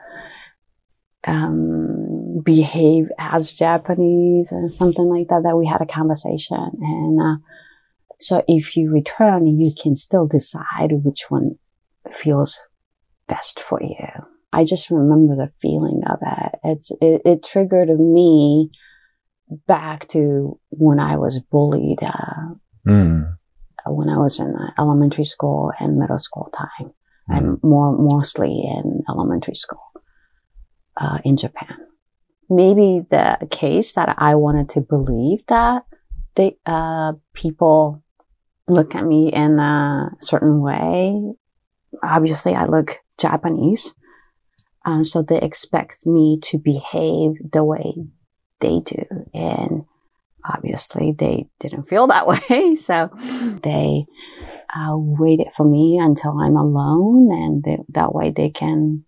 um, 1.27 2.41
behave 2.45 3.09
as 3.19 3.55
Japanese 3.55 4.51
and 4.51 4.73
something 4.73 5.09
like 5.09 5.29
that. 5.29 5.43
That 5.45 5.57
we 5.57 5.67
had 5.67 5.81
a 5.81 5.87
conversation, 5.87 6.71
and 6.81 7.21
uh, 7.21 7.37
so 8.19 8.45
if 8.49 8.77
you 8.77 8.91
return, 8.91 9.47
you 9.47 9.73
can 9.81 9.95
still 9.95 10.27
decide 10.27 11.05
which 11.05 11.27
one 11.29 11.59
feels 12.11 12.61
best 13.33 13.57
for 13.61 13.79
you. 13.83 14.09
I 14.53 14.65
just 14.65 14.91
remember 14.91 15.35
the 15.37 15.53
feeling 15.63 16.01
of 16.13 16.19
it. 16.39 16.53
It's 16.65 16.91
it, 17.01 17.23
it 17.25 17.39
triggered 17.53 17.91
me 18.19 18.71
back 19.67 20.09
to 20.09 20.59
when 20.71 20.99
I 21.01 21.15
was 21.17 21.41
bullied 21.53 22.03
uh, 22.03 22.55
Hmm. 22.87 23.23
when 23.87 24.09
I 24.09 24.17
was 24.27 24.41
in 24.41 24.51
uh, 24.57 24.71
elementary 24.83 25.25
school 25.35 25.73
and 25.81 25.99
middle 26.01 26.19
school 26.29 26.49
time, 26.63 26.89
Hmm. 27.29 27.35
and 27.35 27.47
more 27.63 27.91
mostly 27.97 28.53
in 28.77 28.87
elementary 29.09 29.55
school 29.65 29.87
uh, 31.03 31.19
in 31.25 31.37
Japan. 31.37 31.77
Maybe 32.49 32.89
the 33.09 33.47
case 33.51 33.93
that 33.95 34.11
I 34.19 34.35
wanted 34.35 34.69
to 34.71 34.81
believe 34.81 35.41
that 35.47 35.85
they 36.35 36.57
uh, 36.67 37.13
people 37.43 38.03
look 38.67 38.95
at 38.99 39.05
me 39.13 39.31
in 39.33 39.59
a 39.59 40.11
certain 40.21 40.61
way. 40.61 41.15
Obviously, 42.03 42.55
I 42.55 42.65
look 42.67 42.99
Japanese, 43.21 43.95
um, 44.85 45.05
so 45.05 45.23
they 45.23 45.41
expect 45.41 46.07
me 46.07 46.39
to 46.45 46.59
behave 46.59 47.33
the 47.53 47.65
way 47.65 47.95
they 48.61 48.81
do. 48.81 49.05
And 49.35 49.85
obviously 50.45 51.13
they 51.13 51.49
didn't 51.59 51.85
feel 51.85 52.07
that 52.07 52.27
way. 52.51 52.77
So 52.77 53.11
they 53.63 54.07
uh, 54.75 54.97
waited 54.97 55.49
for 55.55 55.65
me 55.65 55.99
until 55.99 56.39
I'm 56.39 56.57
alone 56.57 57.31
and 57.33 57.63
they, 57.63 57.79
that 57.91 58.15
way 58.15 58.31
they 58.31 58.51
can 58.51 59.05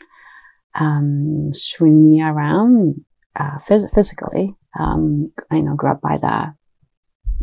um, 0.74 1.50
swing 1.52 2.04
me 2.04 2.22
around 2.22 3.04
uh, 3.36 3.58
phys- 3.58 3.92
physically. 3.94 4.54
Um, 4.78 5.32
I 5.50 5.60
know, 5.60 5.74
grab 5.74 6.00
by 6.00 6.18
the 6.18 6.54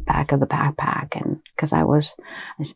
back 0.05 0.31
of 0.31 0.39
the 0.39 0.47
backpack 0.47 1.15
and 1.15 1.39
because 1.55 1.73
I 1.73 1.83
was, 1.83 2.15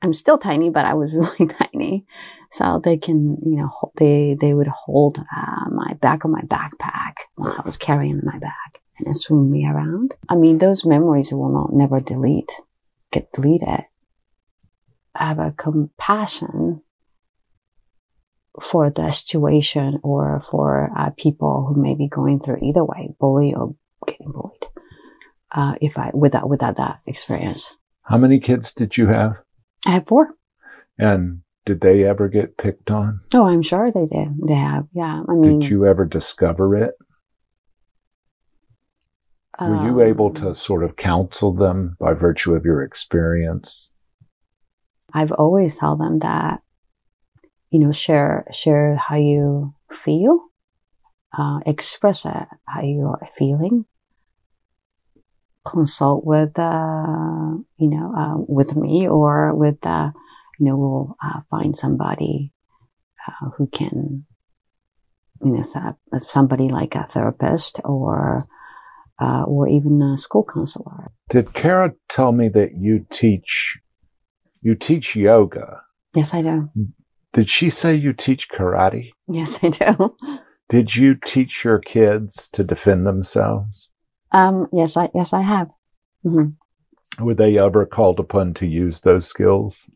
I'm 0.01 0.13
still 0.13 0.37
tiny, 0.37 0.69
but 0.69 0.85
I 0.85 0.93
was 0.93 1.11
really 1.13 1.51
tiny. 1.53 2.05
So 2.53 2.79
they 2.83 2.97
can, 2.97 3.37
you 3.43 3.57
know, 3.57 3.91
they, 3.97 4.37
they 4.39 4.53
would 4.53 4.67
hold 4.67 5.17
uh, 5.17 5.69
my 5.71 5.93
back 5.95 6.23
of 6.23 6.29
my 6.29 6.41
backpack 6.41 7.13
while 7.33 7.55
I 7.57 7.61
was 7.65 7.77
carrying 7.77 8.21
my 8.23 8.37
bag 8.37 8.79
and 8.97 9.07
then 9.07 9.15
swing 9.15 9.49
me 9.49 9.65
around. 9.65 10.13
I 10.29 10.35
mean, 10.35 10.59
those 10.59 10.85
memories 10.85 11.31
will 11.31 11.51
not 11.51 11.73
never 11.73 11.99
delete, 11.99 12.51
get 13.11 13.31
deleted. 13.33 13.85
I 15.15 15.27
have 15.27 15.39
a 15.39 15.51
compassion 15.57 16.83
for 18.61 18.91
the 18.91 19.11
situation 19.11 19.99
or 20.03 20.43
for 20.49 20.91
uh, 20.95 21.09
people 21.17 21.65
who 21.67 21.81
may 21.81 21.95
be 21.95 22.07
going 22.07 22.39
through 22.39 22.59
either 22.61 22.85
way, 22.85 23.15
bully 23.19 23.55
or 23.55 23.75
getting 24.07 24.31
bullied. 24.31 24.67
Uh, 25.51 25.75
if 25.81 25.97
I 25.97 26.11
without 26.13 26.49
without 26.49 26.75
that 26.77 26.99
experience. 27.05 27.75
How 28.03 28.17
many 28.17 28.39
kids 28.39 28.73
did 28.73 28.97
you 28.97 29.07
have? 29.07 29.37
I 29.85 29.91
have 29.91 30.07
four. 30.07 30.33
And 30.97 31.42
did 31.65 31.81
they 31.81 32.03
ever 32.03 32.27
get 32.27 32.57
picked 32.57 32.91
on? 32.91 33.21
Oh, 33.33 33.47
I'm 33.47 33.61
sure 33.61 33.91
they 33.91 34.05
did. 34.05 34.29
They 34.47 34.55
have. 34.55 34.87
Yeah. 34.93 35.23
I 35.27 35.33
mean, 35.33 35.59
did 35.59 35.69
you 35.69 35.85
ever 35.85 36.05
discover 36.05 36.75
it? 36.75 36.95
Were 39.61 39.85
you 39.85 40.01
able 40.01 40.27
um, 40.27 40.33
to 40.35 40.55
sort 40.55 40.83
of 40.83 40.95
counsel 40.95 41.53
them 41.53 41.95
by 41.99 42.13
virtue 42.13 42.55
of 42.55 42.65
your 42.65 42.81
experience? 42.81 43.91
I've 45.13 45.31
always 45.31 45.77
told 45.77 45.99
them 45.99 46.19
that, 46.19 46.61
you 47.69 47.79
know, 47.79 47.91
share 47.91 48.45
share 48.51 48.95
how 48.95 49.15
you 49.15 49.75
feel, 49.91 50.45
uh, 51.37 51.59
express 51.67 52.25
it, 52.25 52.47
how 52.67 52.81
you 52.81 53.05
are 53.05 53.27
feeling. 53.37 53.85
Consult 55.65 56.25
with, 56.25 56.57
uh, 56.57 57.53
you 57.77 57.89
know, 57.89 58.11
uh, 58.17 58.37
with 58.47 58.75
me 58.75 59.07
or 59.07 59.55
with, 59.55 59.85
uh, 59.85 60.11
you 60.59 60.65
know, 60.65 60.77
we'll 60.77 61.17
uh, 61.23 61.41
find 61.49 61.75
somebody 61.75 62.51
uh, 63.27 63.49
who 63.57 63.67
can, 63.67 64.25
you 65.43 65.51
know, 65.51 65.63
somebody 66.17 66.69
like 66.69 66.95
a 66.95 67.05
therapist 67.07 67.79
or, 67.83 68.45
uh, 69.19 69.43
or 69.43 69.67
even 69.67 70.01
a 70.01 70.17
school 70.17 70.45
counselor. 70.45 71.11
Did 71.29 71.53
Kara 71.53 71.93
tell 72.09 72.31
me 72.31 72.49
that 72.49 72.75
you 72.77 73.05
teach 73.09 73.79
you 74.61 74.75
teach 74.75 75.15
yoga? 75.15 75.81
Yes, 76.15 76.33
I 76.33 76.41
do. 76.41 76.69
Did 77.33 77.49
she 77.49 77.69
say 77.69 77.95
you 77.95 78.13
teach 78.13 78.49
karate? 78.49 79.11
Yes, 79.27 79.59
I 79.61 79.69
do. 79.69 80.15
Did 80.69 80.95
you 80.95 81.15
teach 81.15 81.65
your 81.65 81.79
kids 81.79 82.47
to 82.53 82.63
defend 82.63 83.05
themselves? 83.05 83.89
Um, 84.31 84.67
yes, 84.71 84.95
I 84.95 85.09
yes 85.13 85.33
I 85.33 85.41
have. 85.41 85.67
hmm 86.23 86.51
Were 87.19 87.33
they 87.33 87.59
ever 87.59 87.85
called 87.85 88.19
upon 88.19 88.53
to 88.55 88.67
use 88.67 89.01
those 89.01 89.27
skills? 89.27 89.89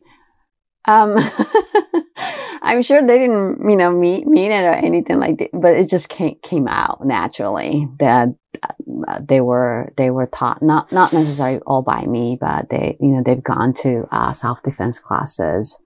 Um, 0.87 1.17
I'm 2.61 2.81
sure 2.81 3.05
they 3.05 3.19
didn't, 3.19 3.69
you 3.69 3.75
know, 3.75 3.91
mean, 3.91 4.29
mean 4.29 4.51
it 4.51 4.63
or 4.63 4.73
anything 4.73 5.19
like 5.19 5.37
that, 5.37 5.49
but 5.53 5.75
it 5.75 5.89
just 5.89 6.09
came 6.09 6.35
came 6.41 6.67
out 6.67 7.05
naturally 7.05 7.87
that 7.99 8.29
uh, 8.63 9.19
they 9.21 9.41
were 9.41 9.93
they 9.97 10.09
were 10.09 10.27
taught 10.27 10.61
not 10.61 10.91
not 10.91 11.13
necessarily 11.13 11.59
all 11.65 11.81
by 11.81 12.05
me, 12.05 12.37
but 12.39 12.69
they 12.69 12.97
you 12.99 13.09
know 13.09 13.21
they've 13.23 13.43
gone 13.43 13.73
to 13.73 14.07
uh, 14.11 14.33
self 14.33 14.63
defense 14.63 14.99
classes. 14.99 15.77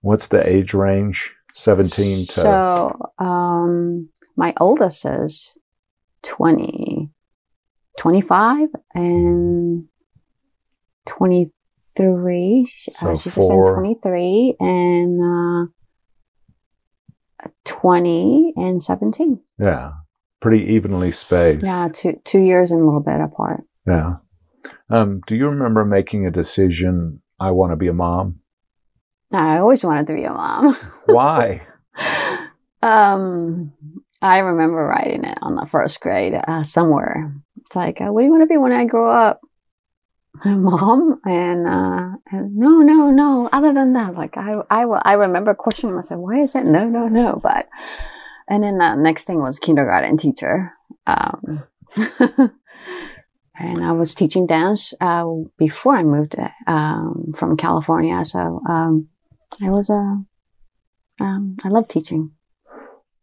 What's 0.00 0.28
the 0.28 0.46
age 0.48 0.74
range? 0.74 1.34
17 1.54 2.18
to 2.18 2.32
So 2.32 3.12
um, 3.18 4.10
my 4.36 4.54
oldest 4.60 5.04
is 5.04 5.58
20, 6.22 7.10
25 7.98 8.68
and 8.94 9.88
23. 11.98 12.66
She- 12.68 12.92
So 12.92 13.10
uh, 13.10 13.14
she's 13.16 13.34
four. 13.34 13.74
23 13.74 14.56
and 14.60 15.68
uh, 17.44 17.48
20 17.64 18.52
and 18.56 18.82
17. 18.82 19.40
yeah, 19.58 19.92
pretty 20.40 20.64
evenly 20.64 21.12
spaced. 21.12 21.64
Yeah, 21.64 21.88
two, 21.92 22.20
two 22.24 22.40
years 22.40 22.70
and 22.72 22.80
a 22.80 22.84
little 22.84 23.00
bit 23.00 23.20
apart. 23.20 23.64
Yeah. 23.86 24.16
Um, 24.90 25.20
do 25.26 25.36
you 25.36 25.48
remember 25.48 25.84
making 25.84 26.26
a 26.26 26.30
decision? 26.30 27.22
I 27.38 27.50
want 27.52 27.72
to 27.72 27.76
be 27.76 27.88
a 27.88 27.92
mom. 27.92 28.40
I 29.32 29.58
always 29.58 29.84
wanted 29.84 30.06
to 30.08 30.14
be 30.14 30.24
a 30.24 30.32
mom. 30.32 30.74
Why? 31.06 31.66
um, 32.82 33.72
I 34.22 34.38
remember 34.38 34.84
writing 34.84 35.24
it 35.24 35.38
on 35.42 35.54
the 35.56 35.66
first 35.66 36.00
grade 36.00 36.34
uh, 36.48 36.64
somewhere. 36.64 37.34
It's 37.58 37.76
like, 37.76 38.00
uh, 38.00 38.06
what 38.06 38.22
do 38.22 38.24
you 38.26 38.30
want 38.32 38.42
to 38.42 38.46
be 38.52 38.56
when 38.56 38.72
I 38.72 38.86
grow 38.86 39.10
up? 39.10 39.40
My 40.44 40.54
mom 40.54 41.20
and, 41.24 41.66
uh, 41.66 42.16
and 42.30 42.56
no, 42.56 42.78
no, 42.78 43.10
no. 43.10 43.48
Other 43.52 43.72
than 43.72 43.92
that, 43.94 44.14
like 44.14 44.36
I, 44.36 44.56
I, 44.70 44.84
will- 44.84 45.02
I 45.04 45.14
remember 45.14 45.54
questioning 45.54 45.94
myself, 45.96 46.20
why 46.20 46.40
is 46.40 46.54
it 46.54 46.64
no, 46.66 46.88
no, 46.88 47.08
no? 47.08 47.40
But, 47.42 47.68
and 48.48 48.62
then 48.62 48.78
the 48.78 48.94
next 48.94 49.24
thing 49.24 49.40
was 49.40 49.58
kindergarten 49.58 50.16
teacher. 50.16 50.72
Um, 51.06 51.64
and 53.58 53.84
I 53.84 53.92
was 53.92 54.14
teaching 54.14 54.46
dance 54.46 54.94
uh, 55.00 55.24
before 55.56 55.96
I 55.96 56.02
moved 56.04 56.36
um, 56.66 57.32
from 57.36 57.56
California. 57.56 58.24
So 58.24 58.60
um, 58.68 59.08
I 59.62 59.70
was 59.70 59.90
a, 59.90 60.22
um, 61.20 61.56
I 61.64 61.68
love 61.68 61.88
teaching. 61.88 62.32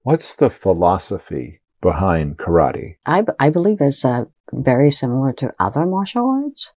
What's 0.03 0.35
the 0.35 0.49
philosophy 0.49 1.61
behind 1.81 2.37
karate? 2.37 2.95
I, 3.05 3.21
b- 3.21 3.33
I 3.39 3.49
believe 3.49 3.81
it's 3.81 4.03
uh, 4.05 4.25
very 4.51 4.91
similar 4.91 5.33
to 5.33 5.53
other 5.59 5.85
martial 5.85 6.29
arts. 6.29 6.73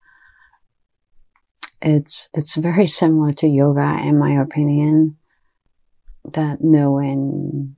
It's 1.80 2.28
it's 2.34 2.56
very 2.56 2.86
similar 2.86 3.32
to 3.34 3.46
yoga, 3.46 3.98
in 4.02 4.18
my 4.18 4.40
opinion. 4.40 5.16
That 6.32 6.62
knowing 6.62 7.76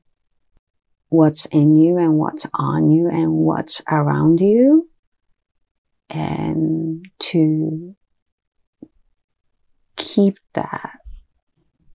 what's 1.08 1.46
in 1.46 1.76
you 1.76 1.98
and 1.98 2.14
what's 2.14 2.46
on 2.54 2.90
you 2.90 3.08
and 3.08 3.32
what's 3.32 3.82
around 3.90 4.40
you, 4.40 4.88
and 6.08 7.04
to 7.18 7.94
keep 9.96 10.38
that 10.54 10.98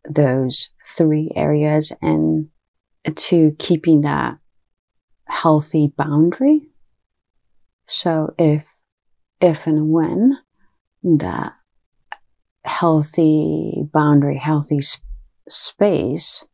those 0.09 0.69
three 0.87 1.31
areas 1.35 1.91
and 2.01 2.49
to 3.15 3.55
keeping 3.59 4.01
that 4.01 4.37
healthy 5.27 5.91
boundary. 5.95 6.69
So 7.87 8.33
if, 8.37 8.65
if 9.41 9.67
and 9.67 9.89
when 9.89 10.37
that 11.03 11.53
healthy 12.65 13.83
boundary, 13.93 14.37
healthy 14.37 14.81
sp- 14.81 15.03
space 15.47 16.45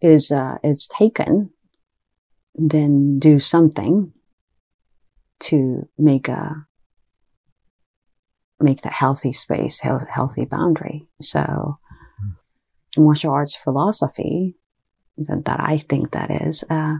is, 0.00 0.30
uh, 0.30 0.58
is 0.62 0.88
taken, 0.88 1.50
then 2.54 3.18
do 3.18 3.38
something 3.38 4.12
to 5.40 5.88
make 5.96 6.28
a, 6.28 6.66
make 8.58 8.82
that 8.82 8.92
healthy 8.92 9.32
space, 9.32 9.80
health, 9.80 10.06
healthy 10.08 10.44
boundary. 10.44 11.06
So 11.20 11.78
martial 12.96 13.32
arts 13.32 13.56
philosophy 13.56 14.56
that, 15.16 15.44
that 15.46 15.60
I 15.60 15.78
think 15.78 16.12
that 16.12 16.30
is, 16.30 16.64
uh, 16.68 16.96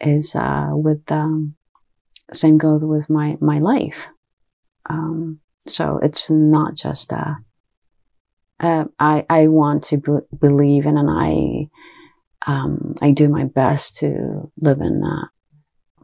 is 0.00 0.34
uh, 0.34 0.70
with 0.72 1.10
um, 1.10 1.54
same 2.32 2.58
goes 2.58 2.84
with 2.84 3.08
my 3.08 3.36
my 3.40 3.58
life. 3.58 4.06
Um, 4.88 5.40
so 5.68 5.98
it's 6.02 6.30
not 6.30 6.74
just 6.74 7.12
uh, 7.12 7.34
uh, 8.60 8.84
I 8.98 9.24
I 9.28 9.48
want 9.48 9.84
to 9.84 9.98
be- 9.98 10.36
believe 10.38 10.86
in, 10.86 10.96
and 10.96 11.08
I 11.10 11.68
um, 12.50 12.94
I 13.00 13.12
do 13.12 13.28
my 13.28 13.44
best 13.44 13.96
to 13.96 14.50
live 14.60 14.80
in 14.80 15.02
a 15.02 15.30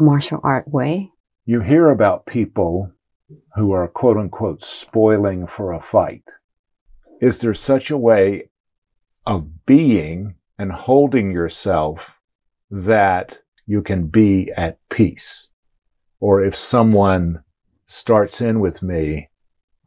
martial 0.02 0.40
art 0.42 0.68
way. 0.68 1.10
You 1.46 1.60
hear 1.60 1.88
about 1.88 2.26
people 2.26 2.92
who 3.54 3.72
are 3.72 3.88
quote 3.88 4.16
unquote 4.16 4.62
spoiling 4.62 5.46
for 5.46 5.72
a 5.72 5.80
fight. 5.80 6.24
Is 7.20 7.38
there 7.38 7.54
such 7.54 7.90
a 7.90 7.98
way 7.98 8.50
of 9.26 9.66
being 9.66 10.34
and 10.58 10.70
holding 10.72 11.32
yourself 11.32 12.20
that 12.70 13.38
you 13.66 13.82
can 13.82 14.06
be 14.06 14.52
at 14.56 14.78
peace? 14.90 15.50
Or 16.20 16.42
if 16.42 16.54
someone 16.54 17.42
starts 17.86 18.40
in 18.40 18.60
with 18.60 18.82
me, 18.82 19.28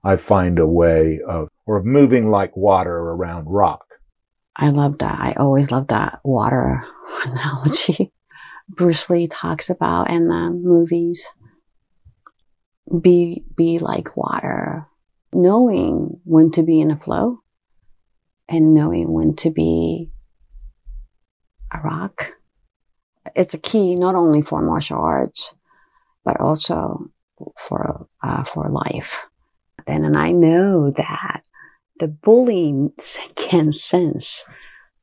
I 0.04 0.16
find 0.16 0.60
a 0.60 0.68
way 0.68 1.20
of, 1.28 1.50
or 1.66 1.78
of 1.78 1.86
moving 1.86 2.30
like 2.30 2.56
water 2.56 2.96
around 2.96 3.48
rock. 3.48 3.86
I 4.56 4.70
love 4.70 5.00
that. 5.00 5.20
I 5.20 5.34
always 5.34 5.72
love 5.72 5.88
that 5.88 6.20
water 6.24 6.84
analogy 7.26 8.12
Bruce 8.70 9.10
Lee 9.10 9.28
talks 9.28 9.70
about 9.70 10.10
in 10.10 10.28
the 10.28 10.50
movies. 10.50 11.28
be 13.02 13.44
be 13.56 13.80
like 13.80 14.18
water, 14.18 14.88
knowing 15.34 16.20
when 16.26 16.52
to 16.52 16.64
be 16.64 16.82
in 16.82 16.92
a 16.92 16.98
flow 16.98 17.40
and 18.50 18.74
knowing 18.74 19.12
when 19.12 19.36
to 19.38 19.52
be 19.52 20.10
a 21.74 21.80
rock. 21.80 22.34
It's 23.36 23.54
a 23.54 23.60
key 23.60 23.96
not 23.96 24.16
only 24.16 24.42
for 24.42 24.62
martial 24.62 25.00
arts, 25.00 25.54
but 26.26 26.40
also 26.40 27.10
for 27.58 28.08
uh, 28.22 28.44
for 28.44 28.70
life. 28.70 29.22
And, 29.88 30.06
and 30.06 30.18
I 30.18 30.32
know 30.32 30.92
that 30.92 31.42
the 32.00 32.08
bullying 32.08 32.92
can 33.36 33.72
sense 33.72 34.46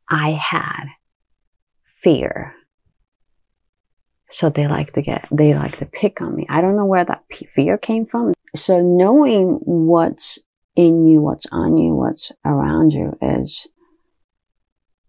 I 0.09 0.33
had 0.33 0.85
fear. 2.03 2.55
So 4.31 4.51
they 4.51 4.66
like 4.66 4.92
to 4.94 5.03
get, 5.03 5.29
they 5.31 5.55
like 5.55 5.79
to 5.79 5.87
pick 5.87 6.20
on 6.20 6.35
me. 6.35 6.47
I 6.49 6.61
don't 6.61 6.77
know 6.77 6.87
where 6.87 7.05
that 7.05 7.25
fear 7.55 7.79
came 7.79 8.05
from. 8.05 8.35
So 8.57 8.81
knowing 8.81 9.59
what's 9.62 10.38
in 10.77 11.07
you, 11.07 11.20
what's 11.20 11.47
on 11.53 11.77
you, 11.77 11.94
what's 11.94 12.33
around 12.44 12.92
you 12.92 13.16
is, 13.23 13.68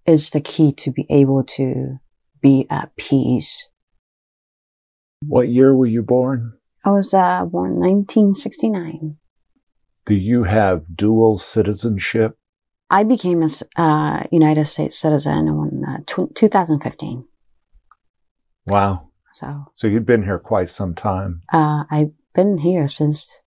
is 0.06 0.30
the 0.30 0.42
key 0.42 0.72
to 0.74 0.92
be 0.92 1.06
able 1.10 1.44
to 1.44 1.98
be 2.42 2.68
at 2.70 2.96
peace. 2.96 3.70
What 5.22 5.50
year 5.50 5.76
were 5.76 5.88
you 5.88 6.04
born? 6.04 6.54
I 6.84 6.92
was 6.92 7.14
uh, 7.14 7.46
born 7.46 7.80
1969. 7.80 9.18
Do 10.06 10.14
you 10.14 10.44
have 10.44 10.96
dual 10.96 11.40
citizenship? 11.40 12.38
I 12.92 13.04
became 13.04 13.42
a 13.42 13.50
uh, 13.82 14.24
United 14.32 14.66
States 14.66 15.00
citizen 15.00 15.48
in 15.48 15.84
uh, 15.84 15.98
t- 16.06 16.32
2015. 16.36 17.26
Wow. 18.68 19.10
So, 19.34 19.66
so 19.74 19.88
you've 19.88 20.06
been 20.06 20.24
here 20.24 20.38
quite 20.38 20.70
some 20.70 20.94
time. 20.94 21.42
Uh, 21.52 21.86
I've 21.90 22.12
been 22.36 22.60
here 22.60 22.88
since 22.88 23.42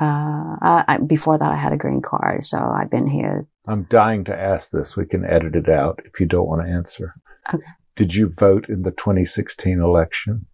uh, 0.00 0.56
I, 0.62 0.98
before 1.04 1.36
that. 1.36 1.50
I 1.50 1.56
had 1.56 1.72
a 1.72 1.76
green 1.76 2.00
card, 2.00 2.44
so 2.44 2.58
I've 2.58 2.90
been 2.90 3.08
here. 3.08 3.48
I'm 3.66 3.82
dying 3.90 4.22
to 4.24 4.40
ask 4.40 4.70
this. 4.70 4.96
We 4.96 5.04
can 5.04 5.24
edit 5.24 5.56
it 5.56 5.68
out 5.68 6.00
if 6.04 6.20
you 6.20 6.26
don't 6.26 6.46
want 6.46 6.62
to 6.64 6.72
answer. 6.72 7.14
Okay. 7.52 7.66
Did 7.96 8.14
you 8.14 8.28
vote 8.28 8.68
in 8.68 8.82
the 8.82 8.92
2016 8.92 9.80
election? 9.80 10.46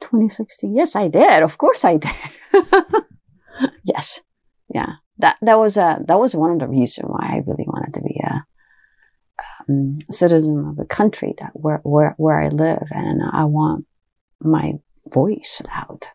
2016. 0.00 0.74
Yes, 0.74 0.96
I 0.96 1.08
did. 1.08 1.42
Of 1.42 1.58
course, 1.58 1.84
I 1.84 1.98
did. 1.98 2.14
yes 3.84 4.22
yeah, 4.72 4.94
that 5.18 5.36
that 5.42 5.58
was 5.58 5.76
a 5.76 6.00
that 6.06 6.18
was 6.18 6.34
one 6.34 6.52
of 6.52 6.58
the 6.58 6.68
reasons 6.68 7.08
why 7.08 7.30
I 7.32 7.44
really 7.46 7.66
wanted 7.66 7.94
to 7.94 8.02
be 8.02 8.20
a 8.24 8.44
um, 9.68 9.98
citizen 10.10 10.66
of 10.66 10.78
a 10.78 10.84
country 10.84 11.34
that 11.38 11.50
where 11.54 11.80
where 11.82 12.14
where 12.16 12.40
I 12.40 12.48
live, 12.48 12.88
and 12.90 13.20
I 13.32 13.44
want 13.44 13.86
my 14.40 14.74
voice 15.12 15.62
out. 15.72 16.08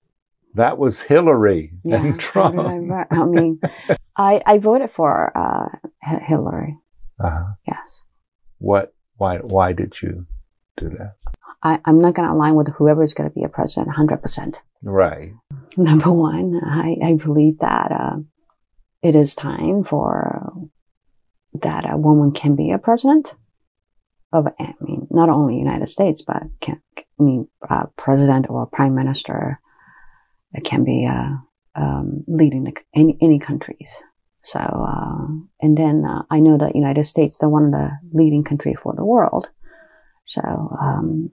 That 0.54 0.78
was 0.78 1.02
Hillary 1.02 1.74
yeah, 1.84 2.02
and 2.02 2.20
Trump. 2.20 2.58
I, 2.60 3.06
I, 3.12 3.26
mean, 3.26 3.60
I 4.18 4.42
I 4.46 4.58
voted 4.58 4.90
for 4.90 5.38
uh, 5.38 5.68
Hillary. 6.02 6.78
Uh-huh. 7.20 7.54
Yes. 7.68 8.04
What? 8.60 8.94
Why? 9.18 9.38
Why 9.38 9.74
did 9.74 10.02
you 10.02 10.26
do 10.78 10.90
that? 10.90 11.16
I, 11.66 11.80
am 11.88 11.98
not 11.98 12.14
going 12.14 12.28
to 12.28 12.34
align 12.34 12.54
with 12.54 12.74
whoever 12.76 13.02
is 13.02 13.14
going 13.14 13.30
to 13.30 13.34
be 13.34 13.44
a 13.44 13.50
president 13.50 13.96
100%. 13.96 14.58
Right. 14.84 15.32
Number 15.78 16.12
one, 16.12 16.62
I, 16.64 16.96
I 17.04 17.14
believe 17.16 17.58
that 17.60 17.92
uh, 17.92 18.18
it 19.06 19.16
is 19.16 19.36
time 19.36 19.84
for 19.84 20.52
that 21.54 21.86
a 21.88 21.96
woman 21.96 22.32
can 22.32 22.56
be 22.56 22.72
a 22.72 22.80
president 22.80 23.36
of, 24.34 24.48
I 24.60 24.74
mean, 24.82 25.06
not 25.12 25.30
only 25.30 25.60
United 25.60 25.88
States, 25.88 26.24
but 26.24 26.42
can, 26.60 26.82
I 26.98 27.04
mean, 27.20 27.48
president 27.98 28.48
or 28.50 28.66
prime 28.66 28.96
minister. 28.96 29.60
It 30.54 30.64
can 30.64 30.84
be 30.84 31.06
uh, 31.06 31.36
um, 31.76 32.24
leading 32.28 32.74
any, 32.96 33.16
any 33.22 33.38
countries. 33.38 34.02
So, 34.42 34.60
uh, 34.60 35.28
and 35.62 35.78
then 35.78 36.04
uh, 36.04 36.24
I 36.32 36.40
know 36.40 36.58
that 36.58 36.76
United 36.76 37.04
States, 37.04 37.38
they're 37.38 37.48
one 37.48 37.66
of 37.66 37.72
the 37.74 37.92
leading 38.12 38.44
country 38.44 38.74
for 38.74 38.96
the 38.96 39.06
world. 39.06 39.50
So, 40.24 40.42
um, 40.42 41.30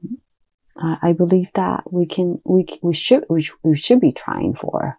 I 0.76 1.14
believe 1.14 1.50
that 1.54 1.90
we 1.90 2.04
can, 2.06 2.40
we, 2.44 2.66
we 2.82 2.94
should, 2.94 3.24
we, 3.30 3.48
we 3.62 3.76
should 3.76 4.00
be 4.00 4.12
trying 4.12 4.54
for 4.54 4.98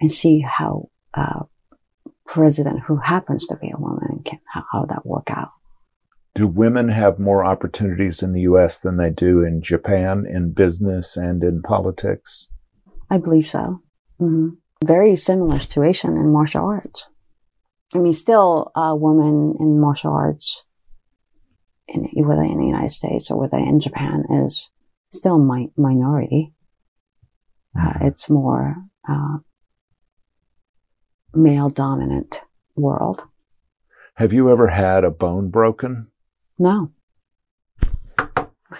and 0.00 0.10
see 0.10 0.40
how, 0.40 0.90
uh, 1.14 1.44
president 2.28 2.80
who 2.86 2.98
happens 2.98 3.46
to 3.46 3.56
be 3.56 3.70
a 3.74 3.80
woman 3.80 4.22
can 4.24 4.38
how, 4.52 4.64
how 4.72 4.84
that 4.84 5.04
work 5.04 5.30
out 5.30 5.50
do 6.38 6.46
women 6.46 6.88
have 6.88 7.18
more 7.18 7.44
opportunities 7.44 8.22
in 8.22 8.32
the 8.32 8.42
US 8.42 8.78
than 8.78 8.96
they 8.96 9.10
do 9.10 9.42
in 9.42 9.60
Japan 9.60 10.24
in 10.24 10.52
business 10.52 11.16
and 11.16 11.42
in 11.42 11.62
politics? 11.62 12.48
I 13.10 13.18
believe 13.18 13.46
so. 13.46 13.82
Mm-hmm. 14.20 14.50
Very 14.84 15.16
similar 15.16 15.58
situation 15.58 16.16
in 16.16 16.32
martial 16.32 16.64
arts. 16.64 17.08
I 17.92 17.98
mean, 17.98 18.12
still 18.12 18.70
a 18.76 18.94
woman 18.94 19.56
in 19.58 19.80
martial 19.80 20.12
arts, 20.12 20.64
in, 21.88 22.04
whether 22.24 22.42
in 22.44 22.60
the 22.60 22.66
United 22.66 22.90
States 22.90 23.32
or 23.32 23.40
whether 23.40 23.56
in 23.56 23.80
Japan, 23.80 24.22
is 24.30 24.70
still 25.10 25.40
mi- 25.40 25.72
minority. 25.76 26.54
Uh, 27.76 27.80
mm-hmm. 27.80 28.06
it's 28.06 28.30
more 28.30 28.76
uh, 29.08 29.38
male 31.38 31.70
dominant 31.70 32.42
world. 32.76 33.24
Have 34.14 34.32
you 34.32 34.50
ever 34.50 34.68
had 34.68 35.04
a 35.04 35.10
bone 35.10 35.48
broken? 35.48 36.08
No. 36.58 36.92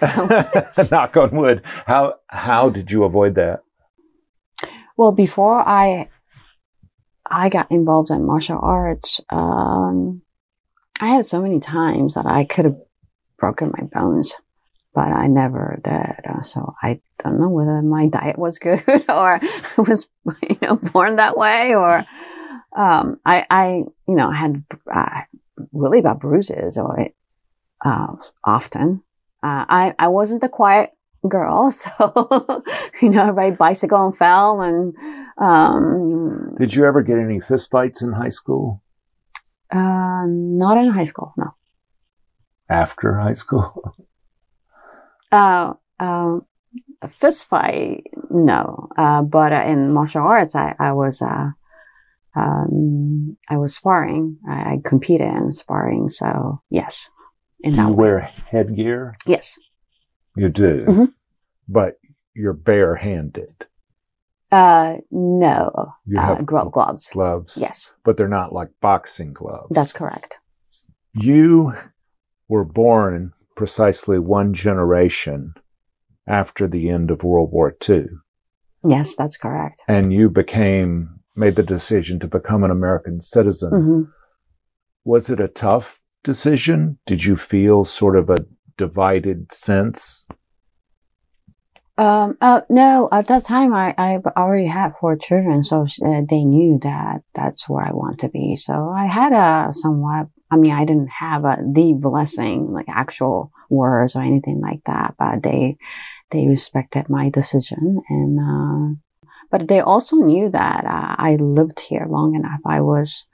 Knock 0.91 1.17
on 1.17 1.31
wood. 1.31 1.63
How 1.87 2.17
how 2.27 2.69
did 2.69 2.91
you 2.91 3.05
avoid 3.05 3.37
that? 3.37 3.63
Well, 4.97 5.13
before 5.13 5.67
I 5.67 6.09
I 7.25 7.49
got 7.49 7.71
involved 7.71 8.11
in 8.11 8.27
martial 8.27 8.59
arts, 8.61 9.21
um, 9.31 10.23
I 11.01 11.09
had 11.09 11.25
so 11.25 11.41
many 11.41 11.61
times 11.61 12.15
that 12.15 12.27
I 12.27 12.45
could 12.45 12.65
have 12.65 12.77
broken 13.39 13.73
my 13.79 13.85
bones, 13.85 14.35
but 14.95 15.09
I 15.09 15.27
never 15.27 15.79
did. 15.85 16.27
Uh, 16.29 16.43
so 16.43 16.75
I 16.83 17.01
don't 17.23 17.39
know 17.39 17.49
whether 17.49 17.81
my 17.83 18.09
diet 18.09 18.39
was 18.39 18.59
good 18.59 18.83
or 19.09 19.41
I 19.43 19.81
was, 19.81 20.09
you 20.43 20.59
know, 20.63 20.77
born 20.77 21.17
that 21.17 21.37
way 21.37 21.75
or 21.75 22.05
um, 22.79 23.21
I, 23.27 23.45
I, 23.51 23.67
you 24.07 24.15
know, 24.15 24.31
had 24.31 24.65
uh, 24.91 25.23
really 25.73 26.01
bad 26.01 26.21
bruises 26.21 26.79
or 26.79 27.09
uh, 27.85 28.15
often. 28.45 29.03
Uh, 29.43 29.67
I, 29.69 29.95
I 29.99 30.09
wasn't 30.09 30.41
the 30.41 30.49
quiet 30.49 30.91
girl, 31.29 31.71
so 31.73 32.63
you 33.03 33.11
know, 33.11 33.27
I 33.27 33.31
ride 33.31 33.59
bicycle 33.59 34.07
and 34.07 34.17
fell. 34.17 34.63
And 34.63 34.95
um, 35.37 36.55
did 36.59 36.75
you 36.75 36.85
ever 36.85 37.03
get 37.03 37.19
any 37.19 37.41
fistfights 37.41 38.03
in 38.03 38.13
high 38.13 38.29
school? 38.29 38.83
Uh, 39.71 40.25
not 40.27 40.79
in 40.79 40.91
high 40.91 41.05
school, 41.05 41.35
no. 41.37 41.55
After 42.69 43.19
high 43.19 43.35
school? 43.35 43.97
uh, 45.33 45.75
um, 45.99 46.47
a 47.03 47.09
fist 47.09 47.47
fight, 47.49 48.05
no. 48.31 48.89
Uh, 48.97 49.23
but 49.23 49.53
uh, 49.53 49.65
in 49.67 49.93
martial 49.93 50.23
arts, 50.23 50.55
I, 50.55 50.77
I 50.79 50.93
was, 50.93 51.21
uh, 51.21 51.51
um, 52.39 53.37
I 53.49 53.57
was 53.57 53.75
sparring. 53.75 54.39
I, 54.49 54.53
I, 54.53 54.81
competed 54.85 55.27
in 55.29 55.53
sparring. 55.53 56.09
So 56.09 56.63
yes. 56.71 57.09
In 57.61 57.75
do 57.75 57.81
you 57.81 57.89
way. 57.89 57.95
wear 57.95 58.21
headgear? 58.21 59.17
Yes. 59.27 59.59
You 60.37 60.49
do, 60.49 60.85
mm-hmm. 60.87 61.05
but 61.69 61.95
you're 62.35 62.53
barehanded. 62.53 63.67
Uh, 64.53 64.95
no. 65.11 65.93
You 66.07 66.19
uh, 66.19 66.23
have 66.23 66.39
uh, 66.41 66.43
glo- 66.43 66.69
gloves. 66.71 67.09
Gloves. 67.13 67.57
Yes. 67.57 67.93
But 68.05 68.17
they're 68.17 68.29
not 68.29 68.53
like 68.53 68.69
boxing 68.81 69.33
gloves. 69.33 69.69
That's 69.71 69.93
correct. 69.93 70.39
You 71.13 71.75
were 72.49 72.65
born 72.65 73.33
precisely 73.57 74.19
one 74.19 74.55
generation 74.55 75.55
after 76.29 76.69
the 76.69 76.89
end 76.89 77.11
of 77.11 77.25
World 77.25 77.51
War 77.53 77.77
II. 77.89 78.07
Yes, 78.85 79.17
that's 79.17 79.37
correct. 79.37 79.83
And 79.89 80.13
you 80.13 80.31
became 80.31 81.18
made 81.39 81.57
the 81.57 81.63
decision 81.63 82.19
to 82.21 82.27
become 82.27 82.65
an 82.65 82.71
American 82.71 83.21
citizen. 83.21 83.71
Mm-hmm. 83.71 84.03
Was 85.05 85.31
it 85.31 85.41
a 85.41 85.49
tough 85.49 86.01
decision? 86.25 86.99
Did 87.07 87.25
you 87.25 87.37
feel 87.37 87.85
sort 87.85 88.17
of 88.17 88.29
a 88.29 88.45
divided 88.77 89.53
sense? 89.53 90.27
Um, 91.97 92.37
uh, 92.41 92.61
no, 92.69 93.09
at 93.11 93.27
that 93.27 93.45
time 93.45 93.75
I, 93.75 93.93
I 93.99 94.19
already 94.37 94.69
had 94.69 94.95
four 95.01 95.17
children, 95.17 95.65
so 95.65 95.83
uh, 96.05 96.23
they 96.29 96.45
knew 96.45 96.79
that 96.83 97.23
that's 97.35 97.69
where 97.69 97.85
I 97.85 97.91
want 97.91 98.21
to 98.21 98.29
be. 98.29 98.55
So 98.55 98.91
I 98.91 99.07
had 99.07 99.33
a 99.33 99.75
somewhat, 99.75 100.29
I 100.49 100.57
mean, 100.57 100.73
I 100.73 100.85
didn't 100.85 101.11
have 101.19 101.45
a, 101.45 101.57
the 101.61 101.95
blessing, 101.95 102.73
like 102.73 102.87
actual 102.89 103.51
words 103.69 104.15
or 104.15 104.23
anything 104.23 104.61
like 104.61 104.83
that, 104.87 105.15
but 105.19 105.43
they, 105.43 105.77
they 106.31 106.47
respected 106.47 107.09
my 107.09 107.31
decision 107.31 108.01
and, 108.09 108.39
uh, 108.39 108.95
but 109.51 109.69
they 109.69 109.81
also 109.81 110.17
knew 110.17 110.51
that 110.51 110.85
uh, 110.85 111.15
I 111.19 111.37
lived 111.37 111.81
here 111.81 112.07
long 112.09 112.35
enough. 112.35 112.61
I 112.67 112.81
was, 112.81 113.27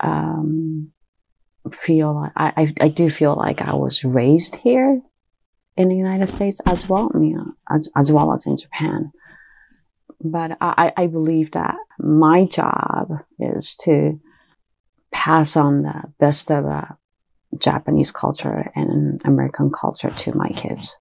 um, 0.00 0.92
feel 1.72 2.30
I, 2.36 2.52
I, 2.56 2.74
I 2.80 2.88
do 2.88 3.10
feel 3.10 3.34
like 3.34 3.60
I 3.60 3.74
was 3.74 4.04
raised 4.04 4.56
here 4.56 5.02
in 5.76 5.88
the 5.88 5.96
United 5.96 6.28
States 6.28 6.60
as 6.66 6.88
well, 6.88 7.10
you 7.14 7.36
know, 7.36 7.52
as, 7.68 7.88
as 7.96 8.12
well 8.12 8.32
as 8.32 8.46
in 8.46 8.56
Japan. 8.56 9.10
but 10.20 10.56
I, 10.60 10.92
I 10.96 11.06
believe 11.06 11.52
that 11.52 11.76
my 11.98 12.46
job 12.46 13.10
is 13.38 13.76
to 13.84 14.20
pass 15.12 15.56
on 15.56 15.82
the 15.82 16.02
best 16.18 16.50
of 16.50 16.66
uh, 16.66 16.94
Japanese 17.58 18.12
culture 18.12 18.70
and 18.74 19.20
American 19.24 19.70
culture 19.70 20.10
to 20.10 20.36
my 20.36 20.48
kids. 20.50 20.98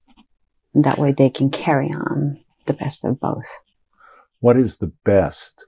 That 0.74 0.98
way 0.98 1.14
they 1.14 1.30
can 1.30 1.50
carry 1.50 1.90
on 1.90 2.40
the 2.66 2.74
best 2.74 3.06
of 3.06 3.20
both. 3.20 3.60
What 4.46 4.58
is 4.58 4.78
the 4.78 4.94
best 5.04 5.66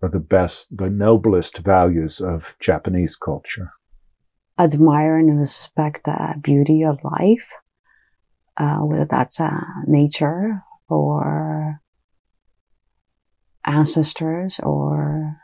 or 0.00 0.08
the 0.08 0.20
best, 0.20 0.68
the 0.70 0.88
noblest 0.88 1.58
values 1.58 2.20
of 2.20 2.54
Japanese 2.60 3.16
culture? 3.16 3.72
Admire 4.56 5.18
and 5.18 5.36
respect 5.36 6.04
the 6.04 6.34
beauty 6.40 6.84
of 6.84 7.02
life, 7.02 7.50
uh, 8.56 8.76
whether 8.76 9.04
that's 9.04 9.40
uh, 9.40 9.64
nature 9.84 10.62
or 10.88 11.80
ancestors 13.64 14.60
or 14.62 15.38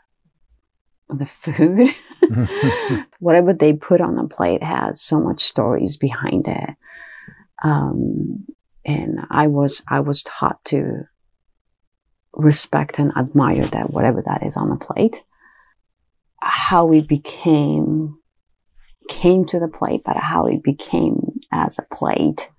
the 1.09 1.25
food. 1.25 1.89
Whatever 3.19 3.51
they 3.51 3.73
put 3.73 3.99
on 3.99 4.15
the 4.15 4.29
plate 4.29 4.63
has 4.63 5.01
so 5.01 5.19
much 5.19 5.41
stories 5.41 5.97
behind 5.97 6.47
it. 6.47 6.69
Um, 7.65 8.45
and 8.85 9.27
I 9.29 9.47
was 9.47 9.83
I 9.89 9.99
was 9.99 10.23
taught 10.23 10.63
to 10.67 11.03
respect 12.33 12.99
and 12.99 13.11
admire 13.17 13.65
that 13.65 13.91
whatever 13.91 14.21
that 14.25 14.43
is 14.43 14.55
on 14.55 14.69
the 14.69 14.75
plate. 14.75 15.23
How 16.41 16.85
we 16.85 17.01
became 17.01 18.17
came 19.09 19.43
to 19.45 19.59
the 19.59 19.67
plate, 19.67 20.01
but 20.05 20.15
how 20.15 20.45
it 20.45 20.63
became 20.63 21.39
as 21.51 21.79
a 21.79 21.95
plate. 21.95 22.49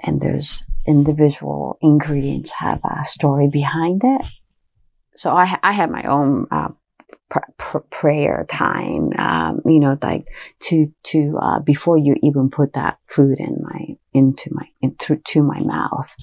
And 0.00 0.20
there's 0.20 0.64
individual 0.86 1.78
ingredients 1.82 2.52
have 2.52 2.80
a 2.84 3.04
story 3.04 3.48
behind 3.48 4.02
it. 4.04 4.26
So 5.16 5.30
I 5.30 5.58
I 5.62 5.72
have 5.72 5.90
my 5.90 6.04
own 6.04 6.46
uh, 6.50 6.68
pr- 7.28 7.52
pr- 7.58 7.78
prayer 7.90 8.46
time. 8.48 9.12
Um, 9.18 9.60
you 9.66 9.80
know, 9.80 9.98
like 10.00 10.26
to 10.68 10.92
to 11.04 11.38
uh, 11.40 11.58
before 11.60 11.98
you 11.98 12.16
even 12.22 12.48
put 12.48 12.72
that 12.74 12.98
food 13.06 13.38
in 13.38 13.58
my 13.60 13.96
into 14.14 14.50
my 14.52 14.66
into 14.80 15.16
to 15.16 15.42
my 15.42 15.60
mouth 15.60 16.14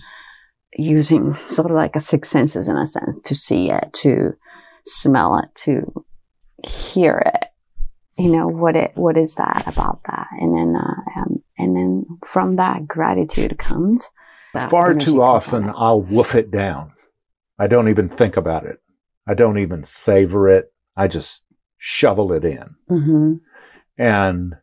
using 0.77 1.33
sort 1.35 1.71
of 1.71 1.75
like 1.75 1.95
a 1.95 1.99
six 1.99 2.29
senses 2.29 2.67
in 2.67 2.77
a 2.77 2.85
sense 2.85 3.19
to 3.19 3.35
see 3.35 3.71
it, 3.71 3.91
to 3.93 4.33
smell 4.85 5.37
it, 5.39 5.53
to 5.55 6.05
hear 6.65 7.21
it. 7.25 7.45
You 8.17 8.31
know 8.31 8.47
what 8.47 8.75
it 8.75 8.91
what 8.95 9.15
is 9.15 9.35
that 9.35 9.63
about 9.67 10.01
that, 10.07 10.27
and 10.39 10.55
then 10.55 10.75
uh, 10.75 11.19
um, 11.19 11.43
and 11.57 11.75
then 11.75 12.05
from 12.25 12.55
that 12.55 12.87
gratitude 12.87 13.57
comes. 13.59 14.09
Far 14.71 14.95
too 14.95 15.21
often, 15.21 15.71
I'll 15.75 16.01
woof 16.01 16.33
it 16.33 16.49
down. 16.49 16.93
I 17.59 17.67
don't 17.67 17.89
even 17.89 18.09
think 18.09 18.37
about 18.37 18.65
it. 18.65 18.79
I 19.27 19.35
don't 19.35 19.59
even 19.59 19.83
savor 19.83 20.49
it. 20.49 20.73
I 20.95 21.07
just 21.07 21.43
shovel 21.77 22.33
it 22.33 22.43
in. 22.43 22.75
Mm-hmm. 22.89 23.33
And 23.99 24.55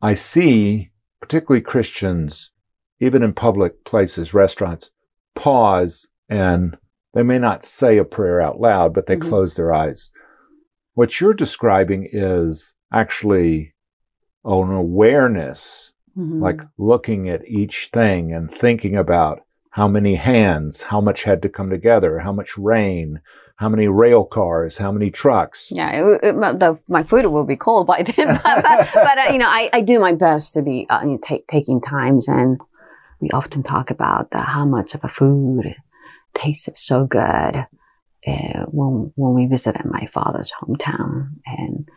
I 0.00 0.14
see, 0.14 0.90
particularly 1.20 1.62
Christians, 1.62 2.52
even 3.00 3.24
in 3.24 3.32
public 3.32 3.84
places, 3.84 4.32
restaurants, 4.32 4.92
pause 5.34 6.06
and 6.28 6.76
they 7.14 7.22
may 7.22 7.38
not 7.38 7.64
say 7.64 7.98
a 7.98 8.04
prayer 8.04 8.40
out 8.40 8.60
loud, 8.60 8.94
but 8.94 9.06
they 9.06 9.16
mm-hmm. 9.16 9.28
close 9.28 9.54
their 9.54 9.72
eyes. 9.72 10.10
What 10.94 11.20
you're 11.20 11.34
describing 11.34 12.08
is 12.10 12.74
actually 12.92 13.74
an 14.44 14.72
awareness, 14.72 15.92
mm-hmm. 16.16 16.42
like 16.42 16.60
looking 16.78 17.28
at 17.28 17.46
each 17.46 17.90
thing 17.92 18.32
and 18.32 18.50
thinking 18.50 18.96
about 18.96 19.42
how 19.70 19.88
many 19.88 20.16
hands, 20.16 20.82
how 20.82 21.00
much 21.00 21.24
had 21.24 21.42
to 21.42 21.48
come 21.48 21.70
together, 21.70 22.18
how 22.18 22.32
much 22.32 22.58
rain, 22.58 23.20
how 23.56 23.68
many 23.68 23.88
rail 23.88 24.24
cars, 24.24 24.76
how 24.76 24.92
many 24.92 25.10
trucks. 25.10 25.70
Yeah, 25.74 25.90
it, 25.92 26.20
it, 26.22 26.40
the, 26.58 26.78
my 26.88 27.02
food 27.02 27.24
will 27.26 27.44
be 27.44 27.56
cold 27.56 27.86
by 27.86 28.02
then. 28.02 28.26
but, 28.44 28.62
but, 28.62 28.90
but 28.92 29.18
uh, 29.18 29.32
you 29.32 29.38
know, 29.38 29.48
I, 29.48 29.70
I 29.72 29.80
do 29.80 29.98
my 29.98 30.12
best 30.12 30.54
to 30.54 30.62
be 30.62 30.86
uh, 30.90 31.04
take, 31.22 31.46
taking 31.46 31.80
times 31.80 32.28
and 32.28 32.60
we 33.22 33.30
often 33.30 33.62
talk 33.62 33.90
about 33.90 34.32
the, 34.32 34.40
how 34.40 34.64
much 34.66 34.96
of 34.96 35.04
a 35.04 35.08
food 35.08 35.76
tastes 36.34 36.84
so 36.84 37.06
good 37.06 37.66
uh, 38.26 38.64
when 38.66 39.12
when 39.14 39.34
we 39.34 39.46
visited 39.46 39.84
my 39.84 40.06
father's 40.12 40.52
hometown. 40.60 41.28
And 41.46 41.88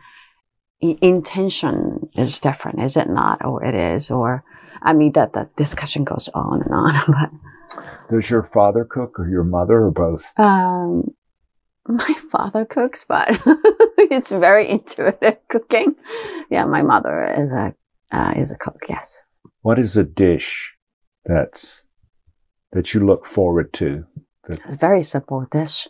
intention 0.80 2.08
is 2.14 2.38
different 2.38 2.80
is 2.80 2.96
it 2.96 3.10
not? 3.10 3.44
Or 3.44 3.64
it 3.64 3.74
is 3.74 4.10
or 4.10 4.44
i 4.82 4.92
mean 4.92 5.12
that 5.12 5.32
the 5.32 5.48
discussion 5.56 6.04
goes 6.04 6.28
on 6.34 6.62
and 6.62 6.72
on 6.72 6.94
but 7.08 7.30
does 8.10 8.30
your 8.30 8.42
father 8.42 8.84
cook 8.84 9.18
or 9.18 9.28
your 9.28 9.42
mother 9.42 9.80
or 9.86 9.90
both? 9.90 10.38
Um 10.38 11.14
my 11.88 12.14
father 12.30 12.64
cooks 12.64 13.04
but 13.08 13.28
it's 13.98 14.30
very 14.30 14.68
intuitive 14.68 15.38
cooking. 15.48 15.96
Yeah 16.50 16.66
my 16.66 16.82
mother 16.82 17.34
is 17.36 17.50
a 17.50 17.74
uh, 18.12 18.34
is 18.36 18.52
a 18.52 18.56
cook 18.56 18.84
yes. 18.88 19.18
What 19.62 19.80
is 19.80 19.96
a 19.96 20.04
dish 20.04 20.75
that's 21.26 21.84
that 22.72 22.94
you 22.94 23.04
look 23.04 23.26
forward 23.26 23.72
to? 23.74 24.06
It's 24.48 24.76
very 24.76 25.02
simple 25.02 25.46
dish 25.50 25.88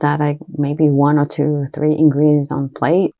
that 0.00 0.20
I 0.20 0.38
maybe 0.48 0.90
one 0.90 1.18
or 1.18 1.26
two 1.26 1.54
or 1.54 1.68
three 1.72 1.96
ingredients 1.96 2.50
on 2.50 2.68
plate. 2.68 3.12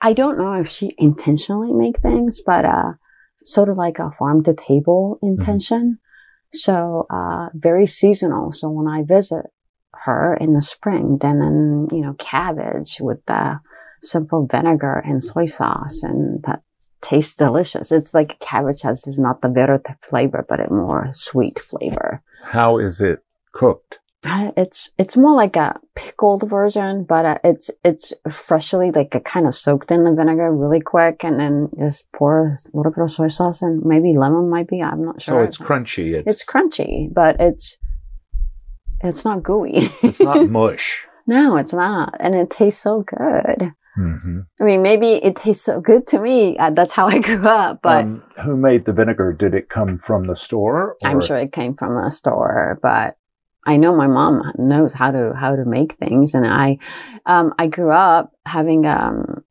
I 0.00 0.12
don't 0.12 0.38
know 0.38 0.52
if 0.52 0.68
she 0.68 0.94
intentionally 0.98 1.72
make 1.72 2.00
things, 2.00 2.40
but 2.44 2.64
uh, 2.64 2.92
sort 3.44 3.68
of 3.68 3.76
like 3.76 3.98
a 3.98 4.10
farm 4.10 4.44
to 4.44 4.54
table 4.54 5.18
mm-hmm. 5.22 5.40
intention. 5.40 5.98
Mm-hmm. 5.98 6.56
So 6.56 7.06
uh, 7.10 7.48
very 7.54 7.86
seasonal. 7.86 8.52
So 8.52 8.68
when 8.70 8.86
I 8.86 9.02
visit 9.02 9.46
her 10.04 10.36
in 10.40 10.54
the 10.54 10.62
spring, 10.62 11.18
then 11.20 11.42
um, 11.42 11.88
you 11.90 12.02
know 12.04 12.14
cabbage 12.14 12.98
with 13.00 13.24
the 13.26 13.60
simple 14.02 14.46
vinegar 14.46 15.02
and 15.04 15.24
soy 15.24 15.46
sauce, 15.46 16.02
and 16.02 16.42
that 16.44 16.62
tastes 17.04 17.36
delicious. 17.36 17.92
It's 17.92 18.14
like 18.14 18.40
cabbage 18.40 18.82
has 18.82 19.06
is 19.06 19.18
not 19.18 19.42
the 19.42 19.48
bitter 19.48 19.80
flavor, 20.08 20.44
but 20.48 20.60
a 20.60 20.72
more 20.72 21.10
sweet 21.12 21.58
flavor. 21.58 22.22
How 22.42 22.78
is 22.78 23.00
it 23.00 23.22
cooked? 23.52 23.98
Uh, 24.26 24.52
it's 24.56 24.90
it's 24.96 25.18
more 25.18 25.34
like 25.34 25.54
a 25.54 25.78
pickled 25.94 26.48
version, 26.48 27.04
but 27.04 27.26
uh, 27.26 27.38
it's 27.44 27.70
it's 27.84 28.14
freshly 28.30 28.90
like 28.90 29.22
kind 29.24 29.46
of 29.46 29.54
soaked 29.54 29.90
in 29.90 30.04
the 30.04 30.12
vinegar 30.12 30.50
really 30.50 30.80
quick, 30.80 31.22
and 31.22 31.38
then 31.38 31.68
just 31.78 32.10
pour 32.12 32.58
a 32.64 32.76
little 32.76 32.90
bit 32.90 33.04
of 33.04 33.10
soy 33.10 33.28
sauce 33.28 33.60
and 33.60 33.84
maybe 33.84 34.16
lemon 34.16 34.48
might 34.48 34.66
be. 34.66 34.82
I'm 34.82 35.04
not 35.04 35.20
sure. 35.20 35.42
So 35.42 35.42
it's 35.42 35.58
crunchy. 35.58 36.14
It's, 36.14 36.26
it's 36.26 36.50
crunchy, 36.50 37.12
but 37.12 37.36
it's 37.38 37.76
it's 39.02 39.26
not 39.26 39.42
gooey. 39.42 39.90
it's 40.02 40.20
not 40.20 40.48
mush. 40.60 41.06
No, 41.26 41.56
it's 41.56 41.72
not, 41.72 42.14
and 42.20 42.34
it 42.34 42.50
tastes 42.50 42.82
so 42.82 43.02
good. 43.02 43.72
Mm-hmm. 43.98 44.40
I 44.60 44.64
mean, 44.64 44.82
maybe 44.82 45.12
it 45.12 45.36
tastes 45.36 45.64
so 45.64 45.80
good 45.80 46.06
to 46.08 46.18
me. 46.18 46.56
Uh, 46.58 46.70
that's 46.70 46.92
how 46.92 47.06
I 47.06 47.18
grew 47.20 47.46
up. 47.46 47.80
But 47.82 48.04
um, 48.04 48.22
who 48.44 48.56
made 48.56 48.84
the 48.84 48.92
vinegar? 48.92 49.32
Did 49.32 49.54
it 49.54 49.68
come 49.68 49.98
from 49.98 50.26
the 50.26 50.36
store? 50.36 50.96
Or? 51.02 51.08
I'm 51.08 51.20
sure 51.20 51.36
it 51.36 51.52
came 51.52 51.74
from 51.74 51.96
a 51.96 52.10
store, 52.10 52.78
but 52.82 53.16
I 53.64 53.76
know 53.76 53.94
my 53.94 54.06
mom 54.06 54.52
knows 54.58 54.92
how 54.92 55.10
to 55.10 55.32
how 55.34 55.54
to 55.56 55.64
make 55.64 55.94
things, 55.94 56.34
and 56.34 56.46
I 56.46 56.78
um, 57.24 57.54
I 57.58 57.68
grew 57.68 57.92
up 57.92 58.32
having 58.44 58.84
um, 58.86 59.44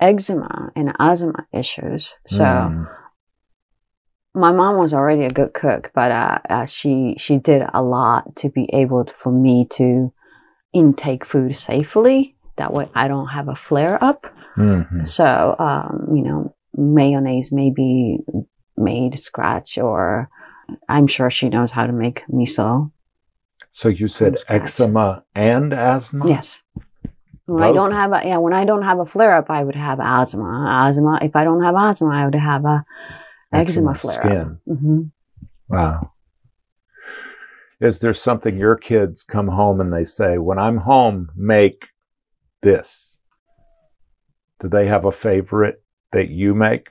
eczema 0.00 0.70
and 0.74 0.92
asthma 0.98 1.46
issues, 1.52 2.16
so. 2.26 2.44
Mm. 2.44 2.88
My 4.38 4.52
mom 4.52 4.76
was 4.76 4.92
already 4.92 5.24
a 5.24 5.30
good 5.30 5.54
cook, 5.54 5.90
but 5.94 6.12
uh, 6.12 6.38
uh, 6.50 6.66
she 6.66 7.14
she 7.16 7.38
did 7.38 7.62
a 7.72 7.82
lot 7.82 8.36
to 8.36 8.50
be 8.50 8.68
able 8.70 9.06
to, 9.06 9.14
for 9.14 9.32
me 9.32 9.66
to 9.70 10.12
intake 10.76 11.24
food 11.24 11.56
safely 11.56 12.36
that 12.56 12.72
way 12.72 12.88
I 12.94 13.08
don't 13.08 13.28
have 13.28 13.48
a 13.48 13.56
flare 13.56 14.02
up. 14.02 14.26
Mm-hmm. 14.56 15.04
So, 15.04 15.54
um, 15.58 16.08
you 16.14 16.22
know, 16.22 16.54
mayonnaise 16.74 17.52
may 17.52 17.70
be 17.70 18.18
made 18.76 19.18
scratch 19.18 19.78
or 19.78 20.28
I'm 20.88 21.06
sure 21.06 21.30
she 21.30 21.48
knows 21.48 21.70
how 21.70 21.86
to 21.86 21.92
make 21.92 22.24
miso. 22.28 22.90
So 23.72 23.88
you 23.88 24.08
said 24.08 24.36
eczema 24.48 25.24
and 25.34 25.72
asthma? 25.72 26.28
Yes. 26.28 26.62
When 27.44 27.62
Both? 27.62 27.70
I 27.70 27.72
don't 27.72 27.92
have 27.92 28.12
a, 28.12 28.22
yeah, 28.24 28.38
when 28.38 28.54
I 28.54 28.64
don't 28.64 28.82
have 28.82 28.98
a 28.98 29.06
flare 29.06 29.36
up, 29.36 29.50
I 29.50 29.62
would 29.62 29.76
have 29.76 30.00
asthma. 30.00 30.86
Asthma. 30.88 31.20
If 31.22 31.36
I 31.36 31.44
don't 31.44 31.62
have 31.62 31.76
asthma, 31.76 32.08
I 32.08 32.24
would 32.24 32.34
have 32.34 32.64
a 32.64 32.84
eczema, 33.52 33.92
eczema 33.92 33.94
flare 33.94 34.40
up. 34.40 34.48
Mm-hmm. 34.68 35.02
Wow. 35.68 36.12
Is 37.80 37.98
there 37.98 38.14
something 38.14 38.56
your 38.56 38.76
kids 38.76 39.22
come 39.22 39.48
home 39.48 39.80
and 39.80 39.92
they 39.92 40.04
say, 40.04 40.38
when 40.38 40.58
I'm 40.58 40.78
home, 40.78 41.30
make 41.36 41.88
this? 42.62 43.18
Do 44.60 44.68
they 44.68 44.86
have 44.86 45.04
a 45.04 45.12
favorite 45.12 45.82
that 46.12 46.30
you 46.30 46.54
make? 46.54 46.88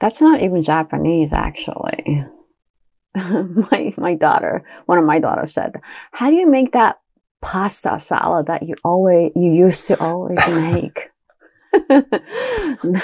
That's 0.00 0.20
not 0.20 0.42
even 0.42 0.62
Japanese, 0.62 1.32
actually. 1.32 2.24
my 3.14 3.94
my 3.96 4.14
daughter, 4.14 4.64
one 4.86 4.98
of 4.98 5.04
my 5.04 5.20
daughters 5.20 5.52
said, 5.52 5.80
"How 6.10 6.30
do 6.30 6.36
you 6.36 6.50
make 6.50 6.72
that 6.72 6.98
pasta 7.40 7.98
salad 8.00 8.46
that 8.46 8.64
you 8.64 8.74
always 8.82 9.30
you 9.36 9.52
used 9.52 9.86
to 9.86 10.00
always 10.00 10.38
make?" 10.48 11.10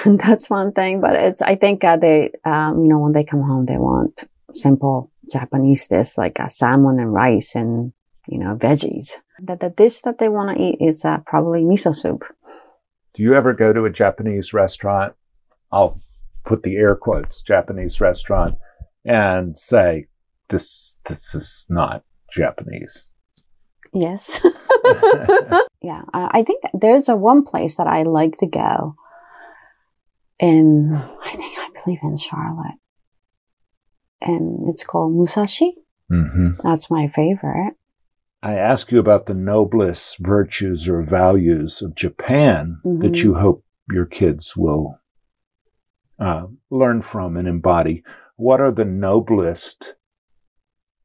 That's 0.05 0.51
one 0.51 0.73
thing, 0.73 1.01
but 1.01 1.15
it's 1.15 1.43
I 1.43 1.55
think 1.55 1.85
uh, 1.85 1.97
they 1.97 2.33
um, 2.45 2.83
you 2.83 2.89
know 2.89 2.99
when 2.99 3.13
they 3.13 3.23
come 3.23 3.43
home 3.43 3.67
they 3.67 3.79
want 3.79 4.25
simple 4.55 5.10
Japanese 5.31 5.87
dish 5.87 6.19
like 6.19 6.41
uh, 6.41 6.49
salmon 6.49 6.99
and 6.99 7.13
rice 7.13 7.55
and 7.55 7.93
you 8.31 8.39
know, 8.39 8.57
veggies. 8.57 9.15
That 9.41 9.61
the 9.61 9.71
dish 9.71 10.01
that 10.03 10.19
they 10.19 10.29
want 10.29 10.57
to 10.57 10.63
eat 10.63 10.77
is 10.81 11.05
uh, 11.05 11.19
probably 11.27 11.63
miso 11.63 11.95
soup. 11.95 12.25
Do 13.15 13.23
you 13.23 13.35
ever 13.35 13.53
go 13.53 13.73
to 13.73 13.85
a 13.85 13.91
Japanese 13.91 14.53
restaurant? 14.53 15.15
I'll 15.73 16.01
put 16.45 16.63
the 16.63 16.77
air 16.77 16.95
quotes 16.95 17.43
Japanese 17.43 18.01
restaurant 18.01 18.57
and 19.05 19.59
say 19.59 20.07
this 20.49 20.99
this 21.09 21.35
is 21.35 21.67
not 21.69 22.05
Japanese. 22.33 23.11
Yes. 23.93 24.41
yeah, 25.83 26.03
I 26.13 26.45
think 26.47 26.63
there's 26.73 27.09
a 27.09 27.17
one 27.17 27.45
place 27.45 27.77
that 27.77 27.89
I 27.89 28.05
like 28.05 28.37
to 28.37 28.47
go 28.47 28.95
in 30.39 30.93
I 30.95 31.33
think 31.35 31.59
I 31.59 31.69
believe 31.83 31.99
in 32.03 32.17
Charlotte. 32.17 32.80
And 34.21 34.69
it's 34.69 34.85
called 34.85 35.15
Musashi. 35.15 35.75
Mm-hmm. 36.11 36.61
That's 36.63 36.91
my 36.91 37.09
favorite. 37.09 37.75
I 38.43 38.55
ask 38.55 38.91
you 38.91 38.99
about 38.99 39.27
the 39.27 39.35
noblest 39.35 40.19
virtues 40.19 40.89
or 40.89 41.03
values 41.03 41.83
of 41.83 41.95
Japan 41.95 42.81
mm-hmm. 42.85 43.03
that 43.03 43.23
you 43.23 43.35
hope 43.35 43.65
your 43.91 44.07
kids 44.07 44.57
will 44.57 44.99
uh, 46.19 46.47
learn 46.71 47.03
from 47.03 47.37
and 47.37 47.47
embody. 47.47 48.03
What 48.37 48.61
are 48.61 48.73
the 48.73 48.85
noblest 48.85 49.95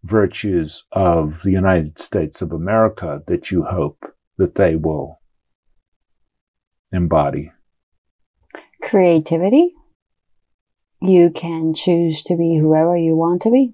virtues 0.03 0.85
of 0.91 1.43
the 1.43 1.51
United 1.51 1.99
States 1.99 2.41
of 2.41 2.51
America 2.51 3.21
that 3.27 3.51
you 3.51 3.63
hope 3.63 4.05
that 4.37 4.55
they 4.55 4.75
will 4.75 5.19
embody? 6.93 7.51
Creativity. 8.81 9.73
You 11.01 11.29
can 11.29 11.73
choose 11.73 12.23
to 12.23 12.35
be 12.35 12.57
whoever 12.57 12.97
you 12.97 13.15
want 13.15 13.41
to 13.43 13.51
be. 13.51 13.73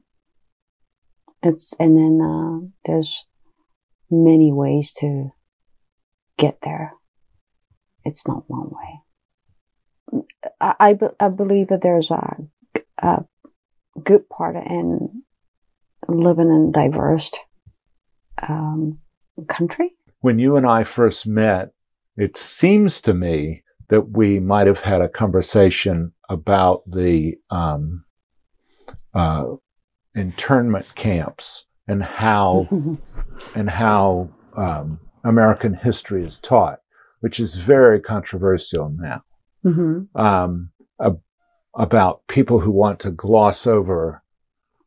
It's 1.44 1.74
and 1.80 1.98
then 1.98 2.22
uh, 2.22 2.68
there's 2.86 3.26
many 4.10 4.52
ways 4.52 4.94
to 5.00 5.32
get 6.38 6.60
there. 6.62 6.94
It's 8.04 8.28
not 8.28 8.44
one 8.48 8.70
way. 8.70 10.24
I, 10.60 10.76
I, 10.80 11.00
I 11.20 11.30
believe 11.30 11.68
that 11.68 11.82
there's 11.82 12.12
a, 12.12 12.38
a 12.98 13.26
good 14.04 14.28
part 14.30 14.56
in 14.56 15.24
living 16.08 16.50
in 16.50 16.72
diverse 16.72 17.34
um, 18.42 19.00
country. 19.48 19.92
When 20.20 20.40
you 20.40 20.58
and 20.58 20.68
I 20.68 20.84
first 20.84 21.26
met, 21.28 21.72
it 22.18 22.38
seems 22.38 23.02
to 23.02 23.14
me 23.14 23.64
that 23.90 24.12
we 24.12 24.40
might 24.40 24.68
have 24.68 24.82
had 24.82 25.02
a 25.02 25.10
conversation 25.10 26.14
about 26.32 26.82
the 26.90 27.36
um, 27.50 28.06
uh, 29.14 29.46
internment 30.16 30.86
camps 30.96 31.66
and 31.88 32.02
how 32.02 32.68
and 33.56 33.70
how 33.70 34.30
um, 34.56 35.00
American 35.24 35.74
history 35.74 36.26
is 36.26 36.40
taught, 36.40 36.80
which 37.20 37.40
is 37.40 37.56
very 37.56 38.00
controversial 38.00 38.90
now. 38.98 39.24
Mm-hmm. 39.66 40.18
Um, 40.20 40.72
about 41.76 42.28
people 42.28 42.60
who 42.60 42.72
want 42.72 43.00
to 43.00 43.12
gloss 43.12 43.66
over 43.66 44.22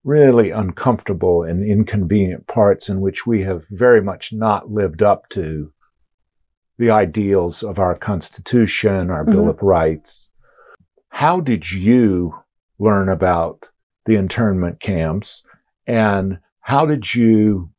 really 0.02 0.50
uncomfortable 0.50 1.42
and 1.42 1.64
inconvenient 1.64 2.46
parts 2.46 2.90
in 2.90 3.00
which 3.00 3.26
we 3.26 3.42
have 3.42 3.64
very 3.70 4.02
much 4.02 4.32
not 4.32 4.70
lived 4.70 5.02
up 5.02 5.28
to 5.30 5.72
the 6.78 6.90
ideals 6.90 7.62
of 7.62 7.78
our 7.78 7.94
Constitution, 7.94 9.10
our 9.10 9.24
mm-hmm. 9.24 9.32
Bill 9.32 9.48
of 9.48 9.62
Rights. 9.62 10.30
How 11.14 11.38
did 11.38 11.70
you 11.70 12.34
learn 12.80 13.08
about 13.08 13.68
the 14.04 14.16
internment 14.16 14.80
camps 14.80 15.44
and 15.86 16.40
how 16.58 16.86
did 16.86 17.14
you 17.14 17.70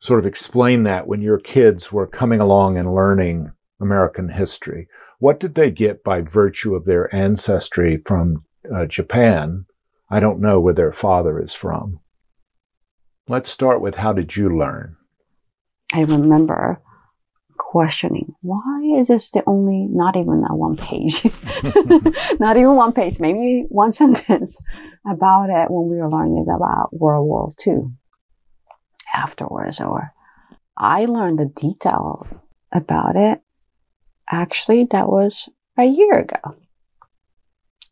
sort 0.00 0.20
of 0.20 0.26
explain 0.26 0.82
that 0.82 1.06
when 1.06 1.22
your 1.22 1.38
kids 1.38 1.90
were 1.90 2.06
coming 2.06 2.38
along 2.38 2.76
and 2.76 2.94
learning 2.94 3.50
American 3.80 4.28
history? 4.28 4.88
What 5.20 5.40
did 5.40 5.54
they 5.54 5.70
get 5.70 6.04
by 6.04 6.20
virtue 6.20 6.74
of 6.74 6.84
their 6.84 7.12
ancestry 7.16 7.96
from 8.04 8.44
uh, 8.70 8.84
Japan? 8.84 9.64
I 10.10 10.20
don't 10.20 10.40
know 10.40 10.60
where 10.60 10.74
their 10.74 10.92
father 10.92 11.40
is 11.40 11.54
from. 11.54 11.98
Let's 13.26 13.48
start 13.48 13.80
with 13.80 13.94
how 13.94 14.12
did 14.12 14.36
you 14.36 14.54
learn? 14.54 14.96
I 15.94 16.02
remember 16.02 16.82
questioning 17.72 18.34
why 18.42 18.80
is 18.98 19.08
this 19.08 19.30
the 19.30 19.42
only 19.46 19.86
not 19.90 20.14
even 20.16 20.44
a 20.48 20.54
one 20.54 20.76
page 20.76 21.24
not 22.38 22.56
even 22.56 22.76
one 22.76 22.92
page 22.92 23.18
maybe 23.18 23.64
one 23.68 23.92
sentence 24.00 24.60
about 25.14 25.48
it 25.48 25.70
when 25.70 25.88
we 25.88 25.96
were 25.96 26.10
learning 26.10 26.46
about 26.54 26.92
world 26.92 27.26
war 27.26 27.52
ii 27.66 27.80
afterwards 29.14 29.80
or 29.80 30.12
I 30.76 31.04
learned 31.04 31.38
the 31.38 31.46
details 31.46 32.42
about 32.72 33.16
it. 33.16 33.40
Actually, 34.30 34.84
that 34.90 35.08
was 35.08 35.48
a 35.78 35.84
year 35.84 36.18
ago 36.18 36.56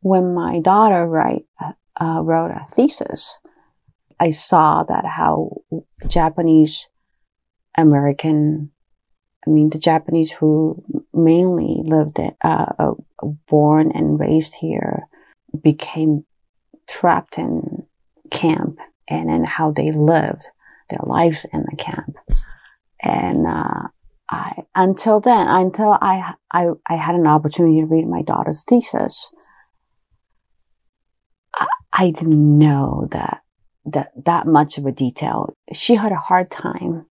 when 0.00 0.34
my 0.34 0.60
daughter 0.60 1.06
write, 1.06 1.44
uh, 2.00 2.20
wrote 2.22 2.50
a 2.50 2.66
thesis. 2.72 3.40
I 4.18 4.30
saw 4.30 4.82
that 4.84 5.04
how 5.04 5.62
Japanese 6.08 6.88
American, 7.76 8.70
I 9.50 9.52
mean, 9.52 9.70
the 9.70 9.80
Japanese 9.80 10.30
who 10.30 10.84
mainly 11.12 11.82
lived, 11.82 12.20
uh, 12.20 12.66
uh, 12.78 12.92
born 13.48 13.90
and 13.92 14.20
raised 14.20 14.54
here, 14.60 15.08
became 15.60 16.24
trapped 16.88 17.36
in 17.36 17.84
camp 18.30 18.78
and 19.08 19.28
then 19.28 19.42
how 19.42 19.72
they 19.72 19.90
lived 19.90 20.46
their 20.88 21.00
lives 21.02 21.46
in 21.52 21.66
the 21.68 21.76
camp. 21.76 22.16
And, 23.02 23.44
uh, 23.44 23.88
I, 24.30 24.62
until 24.76 25.18
then, 25.18 25.48
until 25.48 25.98
I, 26.00 26.34
I, 26.52 26.68
I 26.86 26.94
had 26.94 27.16
an 27.16 27.26
opportunity 27.26 27.80
to 27.80 27.86
read 27.86 28.06
my 28.06 28.22
daughter's 28.22 28.62
thesis, 28.62 29.32
I, 31.56 31.66
I 31.92 32.10
didn't 32.10 32.56
know 32.56 33.08
that, 33.10 33.42
that, 33.84 34.12
that 34.24 34.46
much 34.46 34.78
of 34.78 34.86
a 34.86 34.92
detail. 34.92 35.56
She 35.72 35.96
had 35.96 36.12
a 36.12 36.16
hard 36.16 36.52
time 36.52 37.06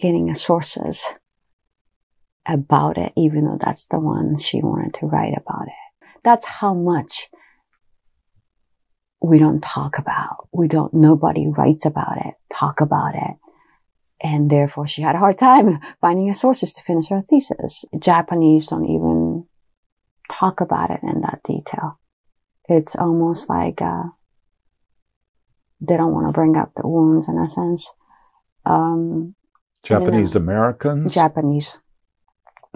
getting 0.00 0.32
sources 0.34 1.04
about 2.48 2.96
it, 2.96 3.12
even 3.16 3.44
though 3.44 3.58
that's 3.60 3.86
the 3.86 4.00
one 4.00 4.36
she 4.36 4.62
wanted 4.62 4.94
to 4.94 5.06
write 5.06 5.34
about 5.36 5.66
it. 5.66 6.08
That's 6.24 6.46
how 6.46 6.74
much 6.74 7.28
we 9.22 9.38
don't 9.38 9.62
talk 9.62 9.98
about. 9.98 10.48
We 10.52 10.68
don't, 10.68 10.94
nobody 10.94 11.46
writes 11.46 11.84
about 11.84 12.16
it, 12.16 12.34
talk 12.50 12.80
about 12.80 13.14
it. 13.14 13.36
And 14.20 14.50
therefore 14.50 14.86
she 14.86 15.02
had 15.02 15.14
a 15.14 15.18
hard 15.18 15.38
time 15.38 15.78
finding 16.00 16.32
sources 16.32 16.72
to 16.72 16.82
finish 16.82 17.08
her 17.08 17.20
thesis. 17.20 17.84
Japanese 18.00 18.68
don't 18.68 18.84
even 18.86 19.46
talk 20.32 20.60
about 20.60 20.90
it 20.90 21.00
in 21.02 21.20
that 21.20 21.40
detail. 21.44 22.00
It's 22.68 22.96
almost 22.96 23.48
like, 23.48 23.80
uh, 23.80 24.04
they 25.80 25.96
don't 25.96 26.12
want 26.12 26.26
to 26.26 26.32
bring 26.32 26.56
up 26.56 26.72
the 26.74 26.88
wounds 26.88 27.28
in 27.28 27.38
a 27.38 27.46
sense. 27.46 27.92
Um, 28.66 29.34
Japanese 29.84 30.34
Americans? 30.34 31.14
Japanese. 31.14 31.78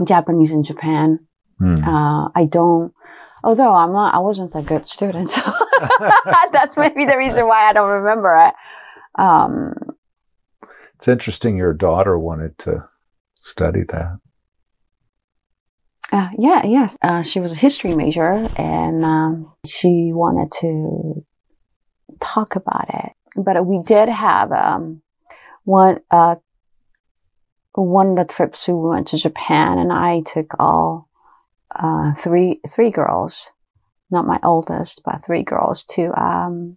Japanese 0.04 0.52
in 0.52 0.64
Japan. 0.64 1.20
Hmm. 1.58 1.76
Uh, 1.84 2.28
I 2.34 2.44
don't, 2.44 2.92
although 3.44 3.74
I'm 3.74 3.92
not, 3.92 4.14
I 4.14 4.18
wasn't 4.18 4.54
a 4.54 4.62
good 4.62 4.86
student, 4.86 5.30
so 5.30 5.40
that's 6.52 6.76
maybe 6.76 7.04
the 7.04 7.16
reason 7.16 7.46
why 7.46 7.68
I 7.68 7.72
don't 7.72 7.90
remember 7.90 8.36
it. 8.48 8.54
Um, 9.20 9.74
it's 10.96 11.08
interesting 11.08 11.56
your 11.56 11.74
daughter 11.74 12.18
wanted 12.18 12.56
to 12.58 12.88
study 13.34 13.82
that. 13.88 14.18
Uh, 16.12 16.28
yeah, 16.38 16.64
yes. 16.66 16.96
Uh, 17.02 17.22
she 17.22 17.40
was 17.40 17.52
a 17.52 17.56
history 17.56 17.94
major 17.94 18.48
and 18.56 19.04
um, 19.04 19.52
she 19.64 20.10
wanted 20.12 20.52
to 20.60 21.24
talk 22.20 22.54
about 22.54 22.86
it. 22.92 23.12
But 23.34 23.64
we 23.64 23.80
did 23.82 24.10
have 24.10 24.52
um, 24.52 25.00
one 25.64 26.00
uh, 26.10 26.36
one 27.74 28.10
of 28.10 28.16
the 28.16 28.32
trips 28.32 28.68
we 28.68 28.74
went 28.74 29.08
to 29.08 29.16
Japan, 29.16 29.78
and 29.78 29.92
I 29.92 30.20
took 30.20 30.54
all 30.58 31.08
uh, 31.74 32.14
three 32.14 32.60
three 32.68 32.90
girls, 32.90 33.50
not 34.10 34.26
my 34.26 34.38
oldest, 34.42 35.02
but 35.04 35.24
three 35.24 35.42
girls 35.42 35.84
to 35.92 36.12
um, 36.20 36.76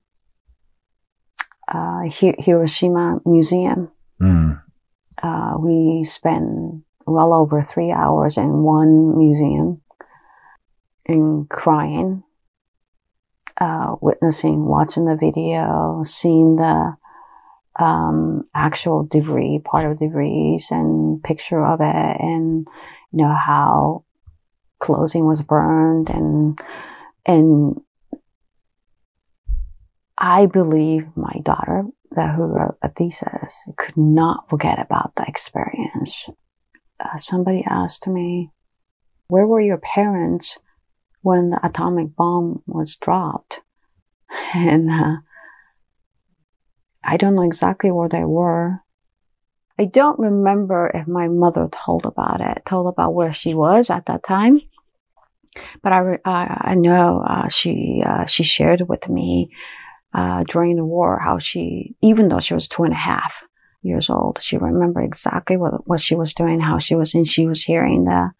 uh, 1.67 2.01
Hiroshima 2.09 3.19
Museum. 3.25 3.91
Mm. 4.21 4.61
Uh, 5.21 5.55
we 5.59 6.03
spent 6.03 6.83
well 7.05 7.33
over 7.33 7.61
three 7.61 7.91
hours 7.91 8.37
in 8.37 8.63
one 8.63 9.17
museum 9.17 9.81
and 11.07 11.49
crying, 11.49 12.23
uh, 13.59 13.95
witnessing, 14.01 14.65
watching 14.65 15.05
the 15.05 15.15
video, 15.15 16.01
seeing 16.03 16.55
the 16.55 16.95
um, 17.78 18.43
actual 18.53 19.05
debris, 19.05 19.61
part 19.63 19.86
of 19.86 19.99
debris, 19.99 20.59
and 20.71 21.23
picture 21.23 21.65
of 21.65 21.82
it, 21.82 22.17
and 22.19 22.67
you 23.11 23.23
know 23.23 23.36
how 23.36 24.03
clothing 24.80 25.26
was 25.26 25.41
burned 25.41 26.09
and 26.09 26.59
and 27.26 27.82
I 30.17 30.45
believe 30.45 31.07
my 31.15 31.41
daughter 31.43 31.84
that 32.11 32.36
who 32.36 32.43
wrote 32.43 32.78
a 32.82 32.89
thesis 32.89 33.67
could 33.78 33.97
not 33.97 34.47
forget 34.49 34.80
about 34.80 35.15
the 35.15 35.26
experience. 35.28 36.30
Uh, 36.99 37.17
somebody 37.17 37.65
asked 37.67 38.07
me, 38.07 38.51
"Where 39.28 39.45
were 39.45 39.59
your 39.59 39.78
parents 39.78 40.59
when 41.21 41.49
the 41.49 41.65
atomic 41.65 42.15
bomb 42.15 42.63
was 42.65 42.95
dropped?" 42.95 43.61
And 44.53 44.89
uh, 44.89 45.15
I 47.05 47.17
don't 47.17 47.35
know 47.35 47.43
exactly 47.43 47.91
where 47.91 48.09
they 48.09 48.25
were. 48.25 48.81
I 49.77 49.85
don't 49.85 50.17
remember 50.17 50.89
if 50.93 51.07
my 51.07 51.27
mother 51.27 51.69
told 51.85 52.05
about 52.05 52.41
it, 52.41 52.63
told 52.65 52.87
about 52.87 53.13
where 53.13 53.33
she 53.33 53.53
was 53.53 53.89
at 53.89 54.05
that 54.07 54.23
time. 54.23 54.61
But 55.81 55.93
I, 55.93 56.17
I, 56.25 56.71
I 56.71 56.75
know 56.75 57.23
uh, 57.25 57.47
she 57.47 58.01
uh, 58.05 58.25
she 58.25 58.43
shared 58.43 58.87
with 58.87 59.07
me 59.07 59.51
uh, 60.13 60.43
during 60.49 60.75
the 60.75 60.85
war 60.85 61.19
how 61.19 61.39
she, 61.39 61.95
even 62.01 62.27
though 62.27 62.39
she 62.39 62.53
was 62.53 62.67
two 62.67 62.83
and 62.83 62.93
a 62.93 62.97
half 62.97 63.43
years 63.81 64.09
old, 64.09 64.41
she 64.41 64.57
remembered 64.57 65.03
exactly 65.03 65.57
what 65.57 65.87
what 65.87 65.99
she 66.01 66.15
was 66.15 66.33
doing, 66.33 66.59
how 66.59 66.79
she 66.79 66.95
was, 66.95 67.13
and 67.13 67.27
she 67.27 67.45
was 67.45 67.63
hearing 67.63 68.05
the 68.05 68.31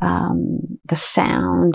um, 0.00 0.78
the 0.84 0.96
sound. 0.96 1.74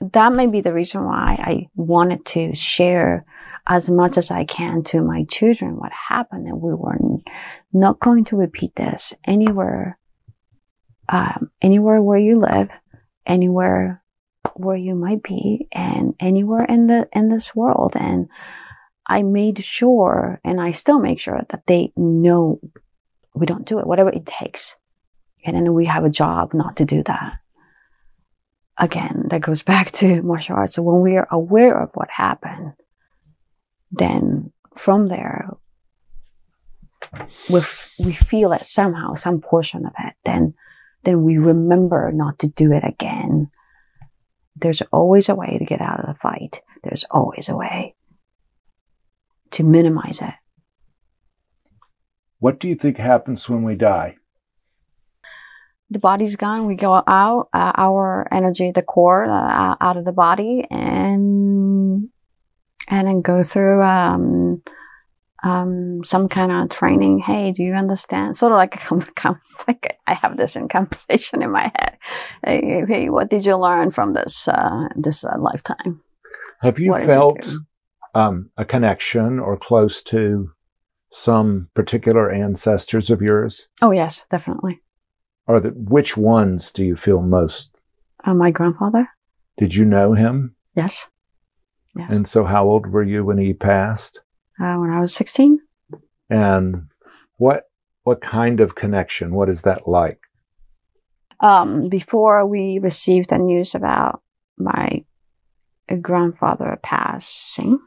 That 0.00 0.32
may 0.32 0.46
be 0.46 0.60
the 0.60 0.72
reason 0.72 1.04
why 1.04 1.36
I 1.38 1.68
wanted 1.74 2.24
to 2.26 2.54
share 2.54 3.24
as 3.66 3.90
much 3.90 4.16
as 4.16 4.30
I 4.30 4.44
can 4.44 4.82
to 4.84 5.02
my 5.02 5.24
children 5.24 5.76
what 5.76 5.92
happened, 6.08 6.46
and 6.46 6.60
we 6.60 6.74
were 6.74 6.98
not 7.72 8.00
going 8.00 8.24
to 8.26 8.36
repeat 8.36 8.76
this 8.76 9.14
anywhere, 9.24 9.98
um, 11.08 11.50
anywhere 11.60 12.00
where 12.02 12.18
you 12.18 12.38
live, 12.38 12.68
anywhere 13.26 14.02
where 14.54 14.76
you 14.76 14.94
might 14.94 15.22
be, 15.22 15.68
and 15.72 16.14
anywhere 16.20 16.64
in 16.64 16.86
the 16.86 17.08
in 17.12 17.28
this 17.28 17.54
world. 17.54 17.92
And 17.94 18.28
I 19.06 19.22
made 19.22 19.62
sure, 19.62 20.40
and 20.44 20.60
I 20.60 20.70
still 20.70 20.98
make 20.98 21.20
sure 21.20 21.40
that 21.50 21.66
they 21.66 21.92
know 21.96 22.60
we 23.34 23.46
don't 23.46 23.66
do 23.66 23.78
it, 23.78 23.86
whatever 23.86 24.10
it 24.10 24.26
takes. 24.26 24.76
And 25.44 25.56
then 25.56 25.72
we 25.74 25.86
have 25.86 26.04
a 26.04 26.10
job 26.10 26.52
not 26.52 26.76
to 26.76 26.84
do 26.84 27.02
that. 27.04 27.38
Again, 28.78 29.26
that 29.30 29.40
goes 29.40 29.62
back 29.72 29.90
to 29.92 30.22
martial 30.22 30.56
arts. 30.56 30.74
So 30.74 30.82
when 30.82 31.00
we 31.00 31.16
are 31.16 31.28
aware 31.30 31.80
of 31.80 31.90
what 31.94 32.10
happened, 32.10 32.72
then 33.90 34.52
from 34.76 35.08
there, 35.08 35.50
we 37.48 37.60
we 37.98 38.12
feel 38.12 38.52
it 38.52 38.64
somehow, 38.64 39.14
some 39.14 39.40
portion 39.40 39.86
of 39.86 39.92
it, 39.98 40.14
then 40.24 40.54
then 41.04 41.22
we 41.22 41.38
remember 41.38 42.12
not 42.12 42.38
to 42.40 42.48
do 42.48 42.72
it 42.72 42.84
again. 42.84 43.50
There's 44.54 44.82
always 44.92 45.28
a 45.28 45.34
way 45.34 45.56
to 45.58 45.64
get 45.64 45.80
out 45.80 46.00
of 46.00 46.06
the 46.06 46.20
fight. 46.20 46.60
There's 46.84 47.04
always 47.10 47.48
a 47.48 47.56
way 47.56 47.94
to 49.52 49.64
minimize 49.64 50.20
it. 50.20 50.34
What 52.38 52.58
do 52.60 52.68
you 52.68 52.74
think 52.74 52.96
happens 52.96 53.48
when 53.48 53.62
we 53.62 53.74
die? 53.74 54.16
The 55.90 55.98
body's 55.98 56.36
gone. 56.36 56.66
We 56.66 56.76
go 56.76 57.02
out, 57.06 57.48
uh, 57.52 57.72
our 57.76 58.26
energy, 58.30 58.70
the 58.70 58.82
core, 58.82 59.24
uh, 59.24 59.74
out 59.80 59.96
of 59.96 60.04
the 60.04 60.12
body, 60.12 60.64
and 60.70 61.69
and 62.90 63.06
then 63.06 63.22
go 63.22 63.42
through 63.42 63.80
um, 63.82 64.62
um, 65.42 66.02
some 66.04 66.28
kind 66.28 66.52
of 66.52 66.76
training. 66.76 67.20
Hey, 67.20 67.52
do 67.52 67.62
you 67.62 67.74
understand? 67.74 68.36
Sort 68.36 68.52
of 68.52 68.58
like 68.58 68.90
a 68.90 68.94
like 69.68 69.98
I 70.06 70.14
have 70.14 70.36
this 70.36 70.56
in 70.56 70.68
conversation 70.68 71.42
in 71.42 71.52
my 71.52 71.72
head. 71.78 71.96
Hey, 72.44 72.84
hey 72.86 73.08
what 73.08 73.30
did 73.30 73.46
you 73.46 73.56
learn 73.56 73.90
from 73.90 74.12
this 74.12 74.48
uh, 74.48 74.88
this 74.96 75.24
uh, 75.24 75.38
lifetime? 75.38 76.02
Have 76.60 76.78
you 76.78 76.90
what 76.90 77.04
felt 77.04 77.54
um, 78.14 78.50
a 78.58 78.64
connection 78.64 79.38
or 79.38 79.56
close 79.56 80.02
to 80.02 80.50
some 81.12 81.68
particular 81.74 82.30
ancestors 82.30 83.08
of 83.08 83.22
yours? 83.22 83.68
Oh 83.80 83.92
yes, 83.92 84.26
definitely. 84.30 84.80
Are 85.46 85.60
the 85.60 85.70
which 85.70 86.16
ones 86.16 86.70
do 86.70 86.84
you 86.84 86.96
feel 86.96 87.22
most? 87.22 87.74
Uh, 88.24 88.34
my 88.34 88.50
grandfather. 88.50 89.08
Did 89.56 89.74
you 89.74 89.84
know 89.84 90.12
him? 90.12 90.54
Yes. 90.76 91.08
And 91.96 92.26
so, 92.26 92.44
how 92.44 92.68
old 92.68 92.86
were 92.86 93.02
you 93.02 93.24
when 93.24 93.38
he 93.38 93.52
passed? 93.52 94.20
Uh, 94.60 94.76
when 94.76 94.90
I 94.90 95.00
was 95.00 95.14
sixteen. 95.14 95.60
And 96.28 96.88
what 97.36 97.64
what 98.04 98.20
kind 98.20 98.60
of 98.60 98.74
connection? 98.74 99.34
What 99.34 99.48
is 99.48 99.62
that 99.62 99.88
like? 99.88 100.20
Um, 101.40 101.88
before 101.88 102.46
we 102.46 102.78
received 102.78 103.30
the 103.30 103.38
news 103.38 103.74
about 103.74 104.22
my 104.58 105.04
grandfather 106.00 106.78
passing, 106.82 107.78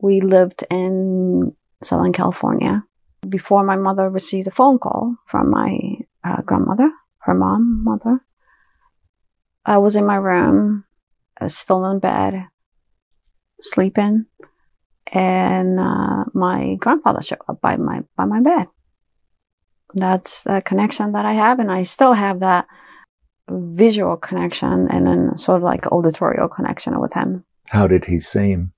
we 0.00 0.20
lived 0.20 0.64
in 0.70 1.56
Southern 1.82 2.12
California. 2.12 2.84
Before 3.28 3.64
my 3.64 3.76
mother 3.76 4.08
received 4.08 4.46
a 4.46 4.52
phone 4.52 4.78
call 4.78 5.16
from 5.26 5.50
my 5.50 5.78
uh, 6.22 6.42
grandmother, 6.42 6.90
her 7.20 7.34
mom, 7.34 7.82
mother, 7.82 8.20
I 9.64 9.78
was 9.78 9.96
in 9.96 10.06
my 10.06 10.16
room, 10.16 10.84
uh, 11.40 11.48
still 11.48 11.84
in 11.86 11.98
bed, 11.98 12.46
sleeping, 13.60 14.26
and 15.12 15.80
uh, 15.80 16.24
my 16.34 16.76
grandfather 16.78 17.22
showed 17.22 17.38
up 17.48 17.60
by 17.60 17.76
my 17.76 18.02
by 18.16 18.24
my 18.24 18.40
bed. 18.40 18.66
That's 19.94 20.46
a 20.46 20.60
connection 20.60 21.12
that 21.12 21.26
I 21.26 21.34
have, 21.34 21.58
and 21.58 21.70
I 21.70 21.84
still 21.84 22.12
have 22.12 22.40
that 22.40 22.66
visual 23.48 24.16
connection 24.16 24.88
and 24.90 25.06
then 25.06 25.38
sort 25.38 25.58
of 25.58 25.62
like 25.62 25.86
auditorial 25.92 26.48
connection 26.48 27.00
with 27.00 27.14
him. 27.14 27.44
How 27.68 27.86
did 27.86 28.04
he 28.04 28.20
seem? 28.20 28.72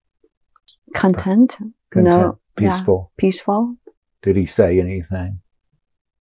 Content. 0.95 1.57
Content. 1.91 2.14
No, 2.14 2.39
peaceful. 2.57 3.11
Yeah, 3.11 3.20
peaceful. 3.20 3.76
Did 4.22 4.37
he 4.37 4.47
say 4.47 4.79
anything? 4.81 5.41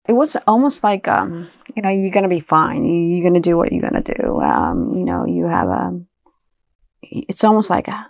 It 0.08 0.14
was 0.14 0.38
almost 0.48 0.84
like, 0.84 1.08
um, 1.10 1.50
you 1.76 1.82
know, 1.82 1.90
you're 1.90 2.12
going 2.12 2.24
to 2.24 2.30
be 2.30 2.40
fine. 2.40 2.86
You're 2.86 3.30
going 3.30 3.42
to 3.42 3.50
do 3.50 3.58
what 3.58 3.72
you're 3.74 3.82
going 3.82 4.02
to 4.02 4.14
do. 4.14 4.40
Um, 4.40 4.94
you 4.96 5.04
know, 5.04 5.26
you 5.26 5.48
have 5.48 5.68
a, 5.68 6.00
it's 7.02 7.44
almost 7.44 7.70
like 7.70 7.90
a, 7.90 8.08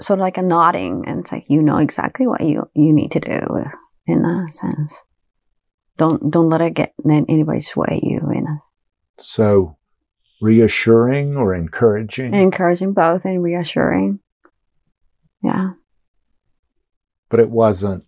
sort 0.00 0.18
of 0.18 0.22
like 0.22 0.38
a 0.38 0.42
nodding. 0.42 1.04
And 1.06 1.20
it's 1.20 1.32
like, 1.32 1.44
you 1.48 1.62
know 1.62 1.78
exactly 1.78 2.26
what 2.26 2.40
you, 2.42 2.68
you 2.74 2.92
need 2.92 3.12
to 3.12 3.20
do 3.20 3.40
in 4.06 4.22
that 4.22 4.54
sense. 4.54 5.02
Don't, 5.96 6.30
don't 6.30 6.50
let 6.50 6.60
it 6.60 6.74
get, 6.74 6.92
let 7.04 7.24
anybody 7.28 7.60
sway 7.60 8.00
you 8.02 8.18
in 8.30 8.46
a, 8.46 8.58
so 9.22 9.76
reassuring 10.40 11.36
or 11.36 11.54
encouraging? 11.54 12.34
Encouraging 12.34 12.92
both 12.92 13.24
and 13.24 13.42
reassuring. 13.42 14.20
Yeah. 15.42 15.70
But 17.28 17.40
it 17.40 17.50
wasn't 17.50 18.04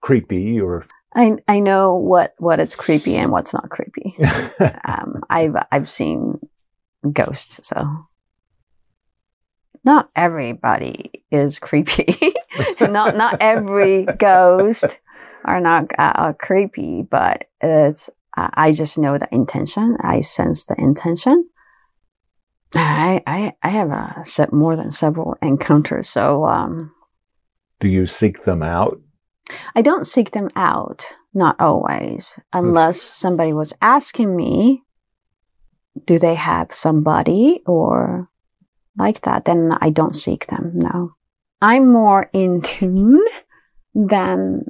creepy 0.00 0.60
or 0.60 0.86
I 1.16 1.36
I 1.48 1.60
know 1.60 1.94
what 1.94 2.34
what 2.38 2.60
it's 2.60 2.76
creepy 2.76 3.16
and 3.16 3.32
what's 3.32 3.54
not 3.54 3.70
creepy. 3.70 4.16
um, 4.84 5.22
I've 5.30 5.56
I've 5.72 5.88
seen 5.88 6.38
ghosts, 7.10 7.66
so 7.66 8.06
not 9.86 10.10
everybody 10.16 11.22
is 11.30 11.58
creepy. 11.60 12.34
not 12.80 13.16
not 13.16 13.38
every 13.40 14.04
ghost 14.18 14.98
are 15.44 15.60
not 15.60 15.84
uh, 15.98 16.32
creepy, 16.38 17.02
but 17.08 17.44
it's 17.60 18.10
I 18.36 18.72
just 18.72 18.98
know 18.98 19.16
the 19.16 19.28
intention. 19.32 19.96
I 20.00 20.20
sense 20.20 20.66
the 20.66 20.74
intention. 20.76 21.48
I 22.74 23.22
I, 23.26 23.52
I 23.62 23.68
have 23.68 23.90
uh, 23.92 24.24
set 24.24 24.52
more 24.52 24.76
than 24.76 24.90
several 24.90 25.36
encounters. 25.40 26.08
So, 26.08 26.44
um, 26.44 26.92
do 27.80 27.88
you 27.88 28.06
seek 28.06 28.44
them 28.44 28.62
out? 28.62 29.00
I 29.76 29.82
don't 29.82 30.06
seek 30.06 30.32
them 30.32 30.50
out, 30.56 31.06
not 31.32 31.60
always, 31.60 32.36
unless 32.52 33.00
somebody 33.00 33.52
was 33.52 33.72
asking 33.80 34.34
me, 34.34 34.82
do 36.04 36.18
they 36.18 36.34
have 36.34 36.72
somebody 36.72 37.62
or 37.64 38.28
like 38.98 39.22
that? 39.22 39.44
Then 39.44 39.76
I 39.80 39.90
don't 39.90 40.14
seek 40.14 40.46
them. 40.46 40.72
No, 40.74 41.14
I'm 41.60 41.92
more 41.92 42.30
in 42.32 42.62
tune 42.62 43.24
than 43.94 44.64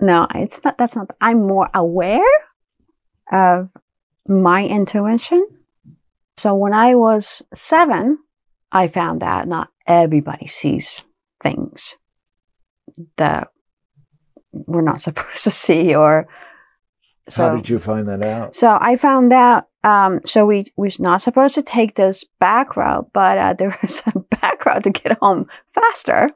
no. 0.00 0.26
It's 0.34 0.62
not. 0.64 0.78
That's 0.78 0.96
not. 0.96 1.10
I'm 1.20 1.46
more 1.46 1.68
aware 1.74 2.24
of 3.30 3.70
my 4.26 4.66
intuition. 4.66 5.46
So 6.36 6.54
when 6.54 6.72
I 6.72 6.94
was 6.94 7.42
seven, 7.54 8.18
I 8.70 8.88
found 8.88 9.22
out 9.22 9.46
not 9.46 9.68
everybody 9.86 10.46
sees 10.46 11.04
things 11.42 11.96
that 13.16 13.48
we're 14.52 14.82
not 14.82 15.00
supposed 15.06 15.44
to 15.44 15.50
see 15.50 15.94
or 15.94 16.28
so, 17.28 17.48
how 17.48 17.56
did 17.56 17.68
you 17.68 17.78
find 17.78 18.08
that 18.08 18.24
out? 18.24 18.56
So 18.56 18.76
I 18.80 18.96
found 18.96 19.32
out. 19.32 19.66
Um, 19.84 20.20
so 20.24 20.46
we 20.46 20.64
we 20.76 20.88
are 20.88 20.92
not 21.00 21.22
supposed 21.22 21.54
to 21.56 21.62
take 21.62 21.96
this 21.96 22.24
back 22.38 22.76
route, 22.76 23.10
but 23.12 23.38
uh, 23.38 23.52
there 23.58 23.76
was 23.82 24.02
a 24.06 24.18
back 24.18 24.64
route 24.64 24.84
to 24.84 24.90
get 24.90 25.18
home 25.18 25.46
faster, 25.74 26.30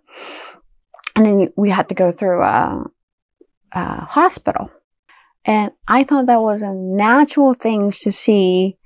and 1.15 1.27
then 1.27 1.53
we 1.57 1.71
had 1.71 1.89
to 1.89 1.95
go 1.95 2.11
through 2.11 2.43
a, 2.43 2.85
a 3.73 4.05
hospital. 4.05 4.71
And 5.45 5.71
I 5.87 6.03
thought 6.03 6.27
that 6.27 6.43
was 6.43 6.63
a 6.63 6.73
natural 6.73 7.55
thing 7.55 7.93
to 7.93 8.11
see 8.11 8.79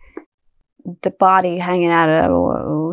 the 1.03 1.11
body 1.11 1.59
hanging 1.59 1.91
out 1.91 2.09
of 2.09 2.31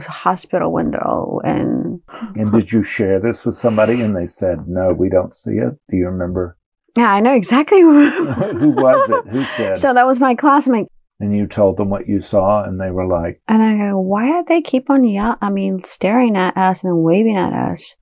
a 0.07 0.11
hospital 0.11 0.71
window 0.71 1.41
and 1.43 2.01
And 2.35 2.51
did 2.51 2.71
you 2.71 2.83
share 2.83 3.19
this 3.19 3.45
with 3.45 3.55
somebody 3.55 4.01
and 4.01 4.15
they 4.15 4.25
said, 4.25 4.67
no, 4.67 4.93
we 4.93 5.09
don't 5.09 5.35
see 5.35 5.53
it? 5.53 5.73
Do 5.89 5.97
you 5.97 6.05
remember? 6.05 6.57
yeah, 6.97 7.11
I 7.11 7.19
know 7.19 7.33
exactly 7.33 7.81
Who 7.81 8.05
who 8.31 8.69
was 8.69 9.09
it? 9.09 9.27
Who 9.27 9.43
said? 9.43 9.77
So 9.79 9.93
that 9.93 10.07
was 10.07 10.19
my 10.19 10.33
classmate. 10.33 10.87
And 11.19 11.35
you 11.35 11.47
told 11.47 11.77
them 11.77 11.89
what 11.89 12.07
you 12.07 12.21
saw 12.21 12.63
and 12.63 12.79
they 12.79 12.91
were 12.91 13.07
like, 13.07 13.41
And 13.47 13.61
I 13.61 13.89
go, 13.89 13.99
why 13.99 14.29
are 14.31 14.45
they 14.45 14.61
keep 14.61 14.89
on 14.89 15.03
yell? 15.03 15.37
I 15.41 15.49
mean, 15.49 15.83
staring 15.83 16.37
at 16.37 16.55
us 16.55 16.83
and 16.83 17.03
waving 17.03 17.37
at 17.37 17.53
us? 17.53 17.95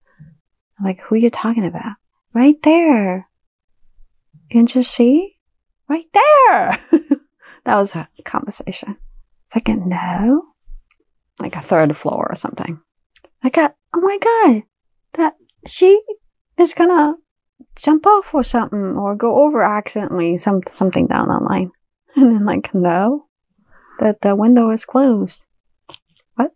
I'm 0.78 0.86
like, 0.86 1.00
who 1.02 1.16
are 1.16 1.20
you 1.20 1.30
talking 1.30 1.66
about? 1.66 1.96
Right 2.34 2.62
there. 2.64 3.30
Can't 4.52 4.74
you 4.76 4.84
see? 4.84 5.38
Right 5.88 6.08
there. 6.14 6.80
that 7.66 7.78
was 7.78 7.96
a 7.96 8.08
conversation. 8.26 8.98
Second, 9.52 9.88
no. 9.88 10.44
Like 11.40 11.56
a 11.56 11.62
third 11.62 11.96
floor 11.96 12.28
or 12.30 12.36
something. 12.36 12.82
I 13.44 13.50
got, 13.50 13.76
oh 13.94 14.02
my 14.02 14.18
God, 14.18 14.64
that 15.14 15.36
she 15.66 16.02
is 16.58 16.74
gonna 16.74 17.14
jump 17.78 18.06
off 18.06 18.34
or 18.34 18.44
something 18.44 18.98
or 18.98 19.16
go 19.16 19.44
over 19.46 19.64
accidentally, 19.64 20.38
some, 20.38 20.62
something 20.68 21.08
down 21.08 21.28
the 21.28 21.40
line. 21.44 21.72
And 22.18 22.36
then 22.36 22.46
like, 22.46 22.74
no, 22.74 23.28
that 24.00 24.22
the 24.22 24.36
window 24.36 24.70
is 24.70 24.86
closed. 24.86 25.42
What? 26.36 26.54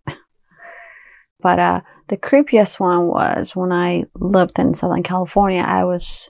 But 1.42 1.60
uh, 1.60 1.82
the 2.08 2.18
creepiest 2.18 2.80
one 2.80 3.08
was 3.08 3.56
when 3.56 3.72
I 3.72 4.06
lived 4.16 4.60
in 4.60 4.74
Southern 4.74 5.04
California. 5.04 5.62
I 5.62 5.84
was 5.84 6.30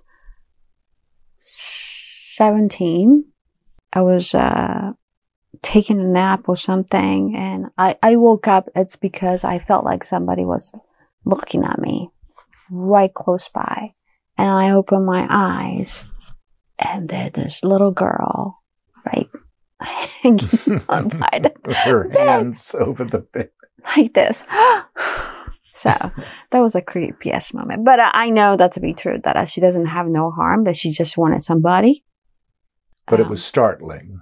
17. 1.39 3.25
I 3.91 4.01
was 4.01 4.35
uh, 4.35 4.93
taking 5.61 5.99
a 5.99 6.03
nap 6.03 6.47
or 6.47 6.55
something, 6.55 7.35
and 7.35 7.67
I, 7.77 7.97
I 8.03 8.15
woke 8.17 8.47
up. 8.47 8.69
It's 8.75 8.95
because 8.95 9.43
I 9.43 9.59
felt 9.59 9.83
like 9.83 10.03
somebody 10.03 10.45
was 10.45 10.73
looking 11.25 11.63
at 11.63 11.79
me 11.79 12.09
right 12.69 13.13
close 13.13 13.49
by. 13.49 13.93
And 14.37 14.47
I 14.47 14.71
opened 14.71 15.05
my 15.05 15.27
eyes, 15.29 16.07
and 16.77 17.09
there's 17.09 17.33
this 17.33 17.63
little 17.63 17.91
girl, 17.91 18.58
right, 19.13 19.29
hanging 20.21 20.81
on 20.89 21.09
by 21.09 21.39
the 21.41 21.51
with 21.65 21.77
her 21.77 22.09
hands 22.11 22.75
over 22.79 23.03
the 23.05 23.19
bed. 23.19 23.49
like 23.97 24.13
this. 24.13 24.43
so 25.75 25.89
that 26.51 26.59
was 26.59 26.75
a 26.75 26.81
creepiest 26.81 27.53
moment. 27.53 27.85
But 27.85 27.99
I, 27.99 28.11
I 28.13 28.29
know 28.29 28.57
that 28.57 28.73
to 28.73 28.79
be 28.79 28.93
true, 28.93 29.19
that 29.23 29.35
uh, 29.37 29.45
she 29.45 29.61
doesn't 29.61 29.85
have 29.87 30.07
no 30.07 30.31
harm, 30.31 30.63
that 30.65 30.75
she 30.77 30.91
just 30.91 31.17
wanted 31.17 31.41
somebody. 31.41 32.03
But 33.07 33.19
it 33.19 33.23
Um, 33.25 33.29
was 33.29 33.43
startling. 33.43 34.19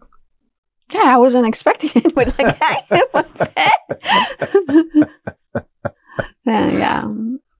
Yeah, 0.93 1.03
I 1.05 1.17
wasn't 1.17 1.47
expecting 1.47 1.91
it. 1.95 2.15
With 2.15 2.37
like, 2.39 2.63
hey, 2.89 3.01
what's 3.11 3.37
that? 3.39 5.07
yeah, 6.45 6.71
yeah. 6.71 7.05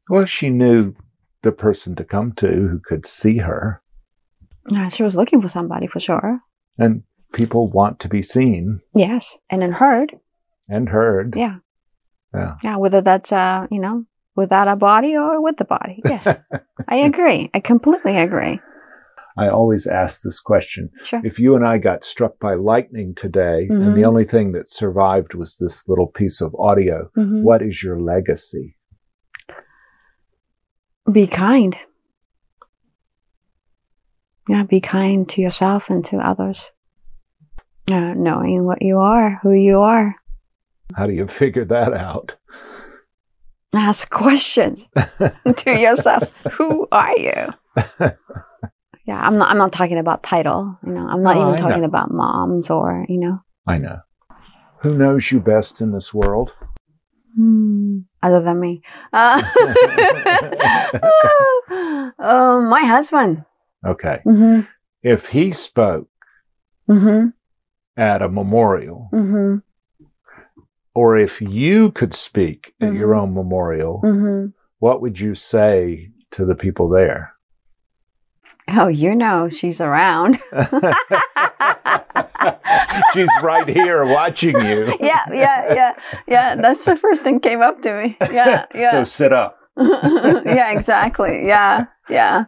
Well, 0.09 0.25
she 0.25 0.49
knew 0.49 0.95
the 1.41 1.51
person 1.51 1.95
to 1.95 2.03
come 2.05 2.31
to 2.33 2.47
who 2.47 2.79
could 2.83 3.05
see 3.05 3.37
her. 3.37 3.81
Yeah, 4.69 4.87
She 4.89 5.03
was 5.03 5.15
looking 5.15 5.41
for 5.41 5.49
somebody 5.49 5.87
for 5.87 5.99
sure. 5.99 6.39
And 6.77 7.03
people 7.33 7.67
want 7.67 7.99
to 8.01 8.07
be 8.09 8.21
seen 8.21 8.79
Yes. 8.95 9.35
And 9.49 9.61
then 9.61 9.71
heard. 9.73 10.15
and 10.69 10.89
heard. 10.89 11.35
Yeah. 11.35 11.57
Yeah. 12.33 12.55
Yeah. 12.63 12.77
Whether 12.77 13.01
that's, 13.01 13.31
uh, 13.31 13.67
you 13.71 13.79
know, 13.79 14.05
without 14.35 14.67
a 14.67 14.75
body 14.75 15.15
or 15.15 15.41
with 15.41 15.57
the 15.57 15.65
body. 15.65 16.01
Yes. 16.05 16.27
I 16.87 16.95
agree. 16.97 17.49
I 17.53 17.59
completely 17.59 18.17
agree. 18.17 18.59
I 19.39 19.49
always 19.49 19.85
ask 19.87 20.21
this 20.23 20.39
question. 20.39 20.89
Sure. 21.03 21.21
If 21.23 21.37
you 21.39 21.55
and 21.55 21.65
I 21.65 21.77
got 21.77 22.03
struck 22.03 22.39
by 22.39 22.55
lightning 22.55 23.13
today 23.15 23.67
and 23.69 23.95
the 23.95 24.01
Mhm. 24.01 24.07
only 24.07 24.25
thing 24.25 24.51
that 24.53 24.69
survived 24.71 25.35
was 25.35 25.57
this 25.57 25.87
little 25.87 26.07
piece 26.07 26.41
of 26.41 26.55
audio, 26.57 27.09
Mhm. 27.15 27.43
what 27.43 27.61
is 27.61 27.83
your 27.83 27.99
legacy? 27.99 28.75
be 31.11 31.25
kind. 31.27 31.77
Yeah, 34.49 34.63
be 34.63 34.81
kind 34.81 35.27
to 35.29 35.41
yourself 35.41 35.89
and 35.89 36.03
to 36.05 36.17
others. 36.17 36.65
Uh, 37.89 38.13
knowing 38.15 38.65
what 38.65 38.81
you 38.81 38.97
are, 38.99 39.39
who 39.41 39.53
you 39.53 39.79
are. 39.79 40.13
How 40.95 41.05
do 41.07 41.13
you 41.13 41.25
figure 41.27 41.63
that 41.65 41.93
out? 41.93 42.33
Ask 43.73 44.09
questions 44.09 44.85
to 45.57 45.79
yourself. 45.79 46.23
Who 46.53 46.87
are 46.91 47.17
you? 47.17 48.11
Yeah, 49.05 49.21
I'm 49.21 49.37
not. 49.37 49.49
I'm 49.49 49.57
not 49.57 49.71
talking 49.71 49.97
about 49.99 50.21
title. 50.21 50.77
You 50.85 50.91
know, 50.91 51.07
I'm 51.07 51.23
not 51.23 51.35
No, 51.37 51.41
even 51.43 51.53
I 51.53 51.57
talking 51.59 51.79
know. 51.79 51.85
about 51.87 52.11
moms 52.11 52.69
or 52.69 53.05
you 53.07 53.17
know, 53.17 53.39
I 53.65 53.77
know. 53.77 53.99
Who 54.81 54.97
knows 54.97 55.31
you 55.31 55.39
best 55.39 55.79
in 55.79 55.93
this 55.93 56.13
world? 56.13 56.51
hmm, 57.33 57.99
other 58.21 58.41
than 58.41 58.59
me. 58.59 58.81
Uh, 59.13 59.41
oh, 62.19 62.67
my 62.69 62.83
husband. 62.83 63.45
Okay. 63.85 64.19
hmm 64.25 64.61
If 65.03 65.27
he 65.27 65.53
spoke 65.53 66.09
hmm 66.87 67.27
at 67.97 68.21
a 68.21 68.29
memorial, 68.29 69.07
hmm 69.11 69.57
or 70.95 71.15
if 71.15 71.41
you 71.41 71.91
could 71.91 72.15
speak 72.15 72.73
at 72.81 72.91
your 72.93 73.09
Mhm. 73.09 73.21
own 73.21 73.33
memorial, 73.33 73.99
hmm 73.99 74.45
what 74.79 75.01
would 75.01 75.19
you 75.19 75.35
say 75.35 76.11
to 76.31 76.45
the 76.45 76.55
people 76.55 76.89
there? 76.89 77.33
Oh, 78.69 78.87
you 78.87 79.15
know 79.15 79.49
she's 79.49 79.79
around. 79.81 80.39
She's 83.13 83.29
right 83.41 83.67
here 83.67 84.05
watching 84.05 84.59
you. 84.59 84.93
yeah, 84.99 85.25
yeah, 85.31 85.73
yeah, 85.73 85.93
yeah. 86.27 86.55
That's 86.55 86.83
the 86.85 86.95
first 86.95 87.23
thing 87.23 87.39
came 87.39 87.61
up 87.61 87.81
to 87.83 88.01
me. 88.01 88.17
Yeah, 88.31 88.65
yeah. 88.75 88.91
So 88.91 89.05
sit 89.05 89.33
up. 89.33 89.57
yeah. 89.77 90.71
Exactly. 90.71 91.45
Yeah, 91.45 91.85
yeah. 92.09 92.45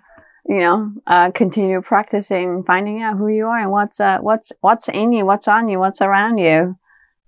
You 0.50 0.60
know, 0.62 0.92
uh, 1.06 1.30
continue 1.30 1.80
practicing, 1.80 2.64
finding 2.64 3.04
out 3.04 3.18
who 3.18 3.28
you 3.28 3.46
are 3.46 3.60
and 3.60 3.70
what's 3.70 4.00
uh, 4.00 4.18
what's 4.18 4.52
what's 4.62 4.90
in 4.90 5.14
you, 5.14 5.24
what's 5.24 5.48
on 5.48 5.68
you, 5.68 5.78
what's 5.78 6.02
around 6.02 6.40
you. 6.40 6.76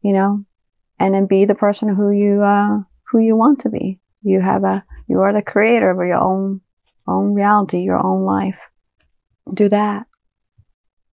You 0.02 0.14
know, 0.14 0.44
and 1.00 1.14
then 1.14 1.28
be 1.28 1.46
the 1.46 1.54
person 1.54 1.94
who 1.94 2.10
you 2.10 2.42
uh, 2.42 2.80
who 3.12 3.20
you 3.20 3.36
want 3.36 3.60
to 3.60 3.70
be. 3.70 4.00
You 4.24 4.42
have 4.42 4.64
a 4.64 4.84
you 5.08 5.20
are 5.20 5.34
the 5.34 5.44
creator 5.44 5.92
of 5.92 5.98
your 5.98 6.18
own 6.18 6.62
own 7.08 7.36
reality, 7.36 7.82
your 7.82 8.04
own 8.04 8.24
life. 8.24 8.58
Do 9.54 9.70
that. 9.70 10.08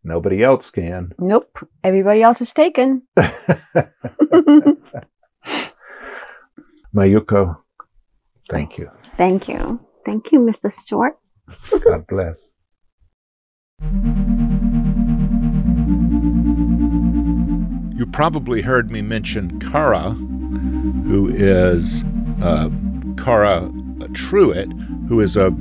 Nobody 0.02 0.42
else 0.42 0.70
can. 0.70 1.12
Nope. 1.18 1.58
Everybody 1.84 2.22
else 2.22 2.40
is 2.40 2.54
taken. 2.54 3.02
Mayuko, 6.96 7.58
thank 8.48 8.78
you. 8.78 8.90
Thank 9.18 9.46
you. 9.46 9.78
Thank 10.06 10.32
you, 10.32 10.38
Mr. 10.38 10.72
Stewart. 10.72 11.17
God 11.84 12.06
bless. 12.06 12.56
You 17.96 18.06
probably 18.06 18.62
heard 18.62 18.90
me 18.90 19.02
mention 19.02 19.58
Kara, 19.60 20.10
who 20.10 21.28
is 21.28 22.02
uh, 22.42 22.70
Kara 23.16 23.70
Truitt, 24.12 24.72
who 25.08 25.20
is 25.20 25.36
a 25.36 25.54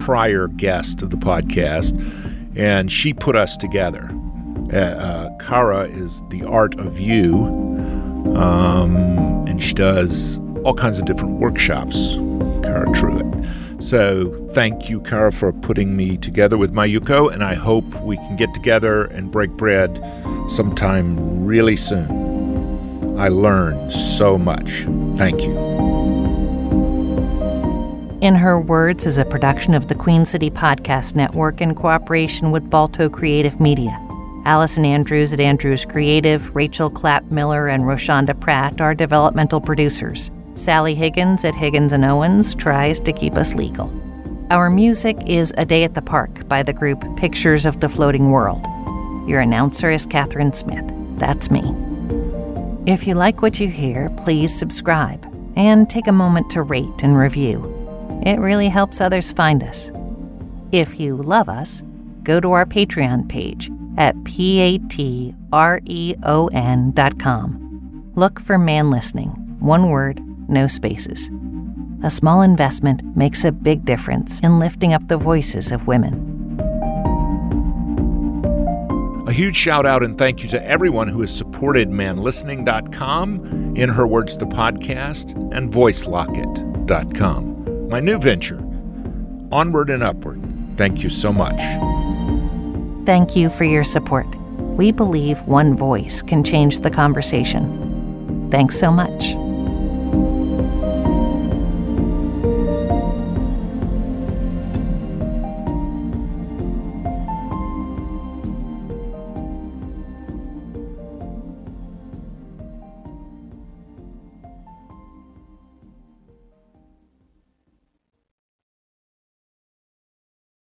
prior 0.00 0.48
guest 0.48 1.02
of 1.02 1.10
the 1.10 1.16
podcast, 1.16 1.98
and 2.56 2.90
she 2.90 3.12
put 3.12 3.36
us 3.36 3.56
together. 3.56 4.10
Uh, 4.72 4.76
uh, 4.76 5.36
Kara 5.38 5.88
is 5.88 6.22
the 6.30 6.44
art 6.44 6.78
of 6.78 6.98
you, 6.98 7.44
um, 8.34 8.96
and 9.46 9.62
she 9.62 9.74
does 9.74 10.38
all 10.64 10.74
kinds 10.74 10.98
of 10.98 11.04
different 11.04 11.40
workshops. 11.40 12.14
Kara 12.62 12.86
Truitt. 12.86 13.43
So 13.84 14.48
thank 14.54 14.88
you, 14.88 15.02
Kara, 15.02 15.30
for 15.30 15.52
putting 15.52 15.94
me 15.94 16.16
together 16.16 16.56
with 16.56 16.72
Mayuko, 16.72 17.30
and 17.30 17.44
I 17.44 17.52
hope 17.52 17.84
we 18.00 18.16
can 18.16 18.34
get 18.34 18.54
together 18.54 19.04
and 19.04 19.30
break 19.30 19.50
bread 19.50 20.02
sometime 20.48 21.44
really 21.44 21.76
soon. 21.76 23.18
I 23.18 23.28
learned 23.28 23.92
so 23.92 24.38
much. 24.38 24.86
Thank 25.18 25.42
you. 25.42 25.54
In 28.22 28.34
Her 28.34 28.58
Words 28.58 29.04
is 29.04 29.18
a 29.18 29.24
production 29.26 29.74
of 29.74 29.88
the 29.88 29.94
Queen 29.94 30.24
City 30.24 30.48
Podcast 30.48 31.14
Network 31.14 31.60
in 31.60 31.74
cooperation 31.74 32.52
with 32.52 32.70
Balto 32.70 33.10
Creative 33.10 33.60
Media. 33.60 34.00
Allison 34.46 34.86
Andrews 34.86 35.34
at 35.34 35.40
Andrews 35.40 35.84
Creative, 35.84 36.56
Rachel 36.56 36.88
Clapp 36.88 37.24
Miller, 37.24 37.68
and 37.68 37.82
Roshonda 37.82 38.40
Pratt 38.40 38.80
are 38.80 38.94
developmental 38.94 39.60
producers. 39.60 40.30
Sally 40.56 40.94
Higgins 40.94 41.44
at 41.44 41.56
Higgins 41.56 41.92
and 41.92 42.04
Owens 42.04 42.54
tries 42.54 43.00
to 43.00 43.12
keep 43.12 43.36
us 43.36 43.56
legal. 43.56 43.92
Our 44.50 44.70
music 44.70 45.18
is 45.26 45.52
A 45.56 45.64
Day 45.64 45.82
at 45.82 45.94
the 45.94 46.02
Park 46.02 46.46
by 46.46 46.62
the 46.62 46.72
group 46.72 47.04
Pictures 47.16 47.66
of 47.66 47.80
the 47.80 47.88
Floating 47.88 48.30
World. 48.30 48.64
Your 49.28 49.40
announcer 49.40 49.90
is 49.90 50.06
Catherine 50.06 50.52
Smith. 50.52 50.88
That's 51.18 51.50
me. 51.50 51.62
If 52.86 53.04
you 53.04 53.14
like 53.14 53.42
what 53.42 53.58
you 53.58 53.66
hear, 53.66 54.10
please 54.18 54.56
subscribe 54.56 55.26
and 55.56 55.90
take 55.90 56.06
a 56.06 56.12
moment 56.12 56.50
to 56.50 56.62
rate 56.62 57.02
and 57.02 57.16
review. 57.16 57.64
It 58.24 58.38
really 58.38 58.68
helps 58.68 59.00
others 59.00 59.32
find 59.32 59.64
us. 59.64 59.90
If 60.70 61.00
you 61.00 61.16
love 61.16 61.48
us, 61.48 61.82
go 62.22 62.38
to 62.38 62.52
our 62.52 62.64
Patreon 62.64 63.28
page 63.28 63.72
at 63.96 64.22
p-a-t-r-e-o-n 64.24 65.32
dot 66.92 67.18
com. 67.18 68.12
Look 68.14 68.38
for 68.40 68.56
Man 68.56 68.90
Listening 68.90 69.40
one 69.60 69.88
word, 69.88 70.20
no 70.48 70.66
spaces. 70.66 71.30
A 72.02 72.10
small 72.10 72.42
investment 72.42 73.16
makes 73.16 73.44
a 73.44 73.52
big 73.52 73.84
difference 73.84 74.40
in 74.40 74.58
lifting 74.58 74.92
up 74.92 75.06
the 75.08 75.16
voices 75.16 75.72
of 75.72 75.86
women. 75.86 76.30
A 79.26 79.32
huge 79.32 79.56
shout 79.56 79.86
out 79.86 80.02
and 80.02 80.18
thank 80.18 80.42
you 80.42 80.50
to 80.50 80.62
everyone 80.66 81.08
who 81.08 81.22
has 81.22 81.34
supported 81.34 81.88
manlistening.com, 81.88 83.74
In 83.74 83.88
Her 83.88 84.06
Words 84.06 84.36
the 84.36 84.44
podcast, 84.44 85.32
and 85.56 85.72
voicelocket.com. 85.72 87.88
My 87.88 88.00
new 88.00 88.18
venture, 88.18 88.58
Onward 89.50 89.88
and 89.88 90.02
Upward. 90.02 90.42
Thank 90.76 91.02
you 91.02 91.08
so 91.08 91.32
much. 91.32 91.58
Thank 93.06 93.34
you 93.34 93.48
for 93.48 93.64
your 93.64 93.84
support. 93.84 94.26
We 94.76 94.92
believe 94.92 95.40
one 95.42 95.76
voice 95.76 96.20
can 96.20 96.44
change 96.44 96.80
the 96.80 96.90
conversation. 96.90 98.50
Thanks 98.50 98.78
so 98.78 98.90
much. 98.90 99.34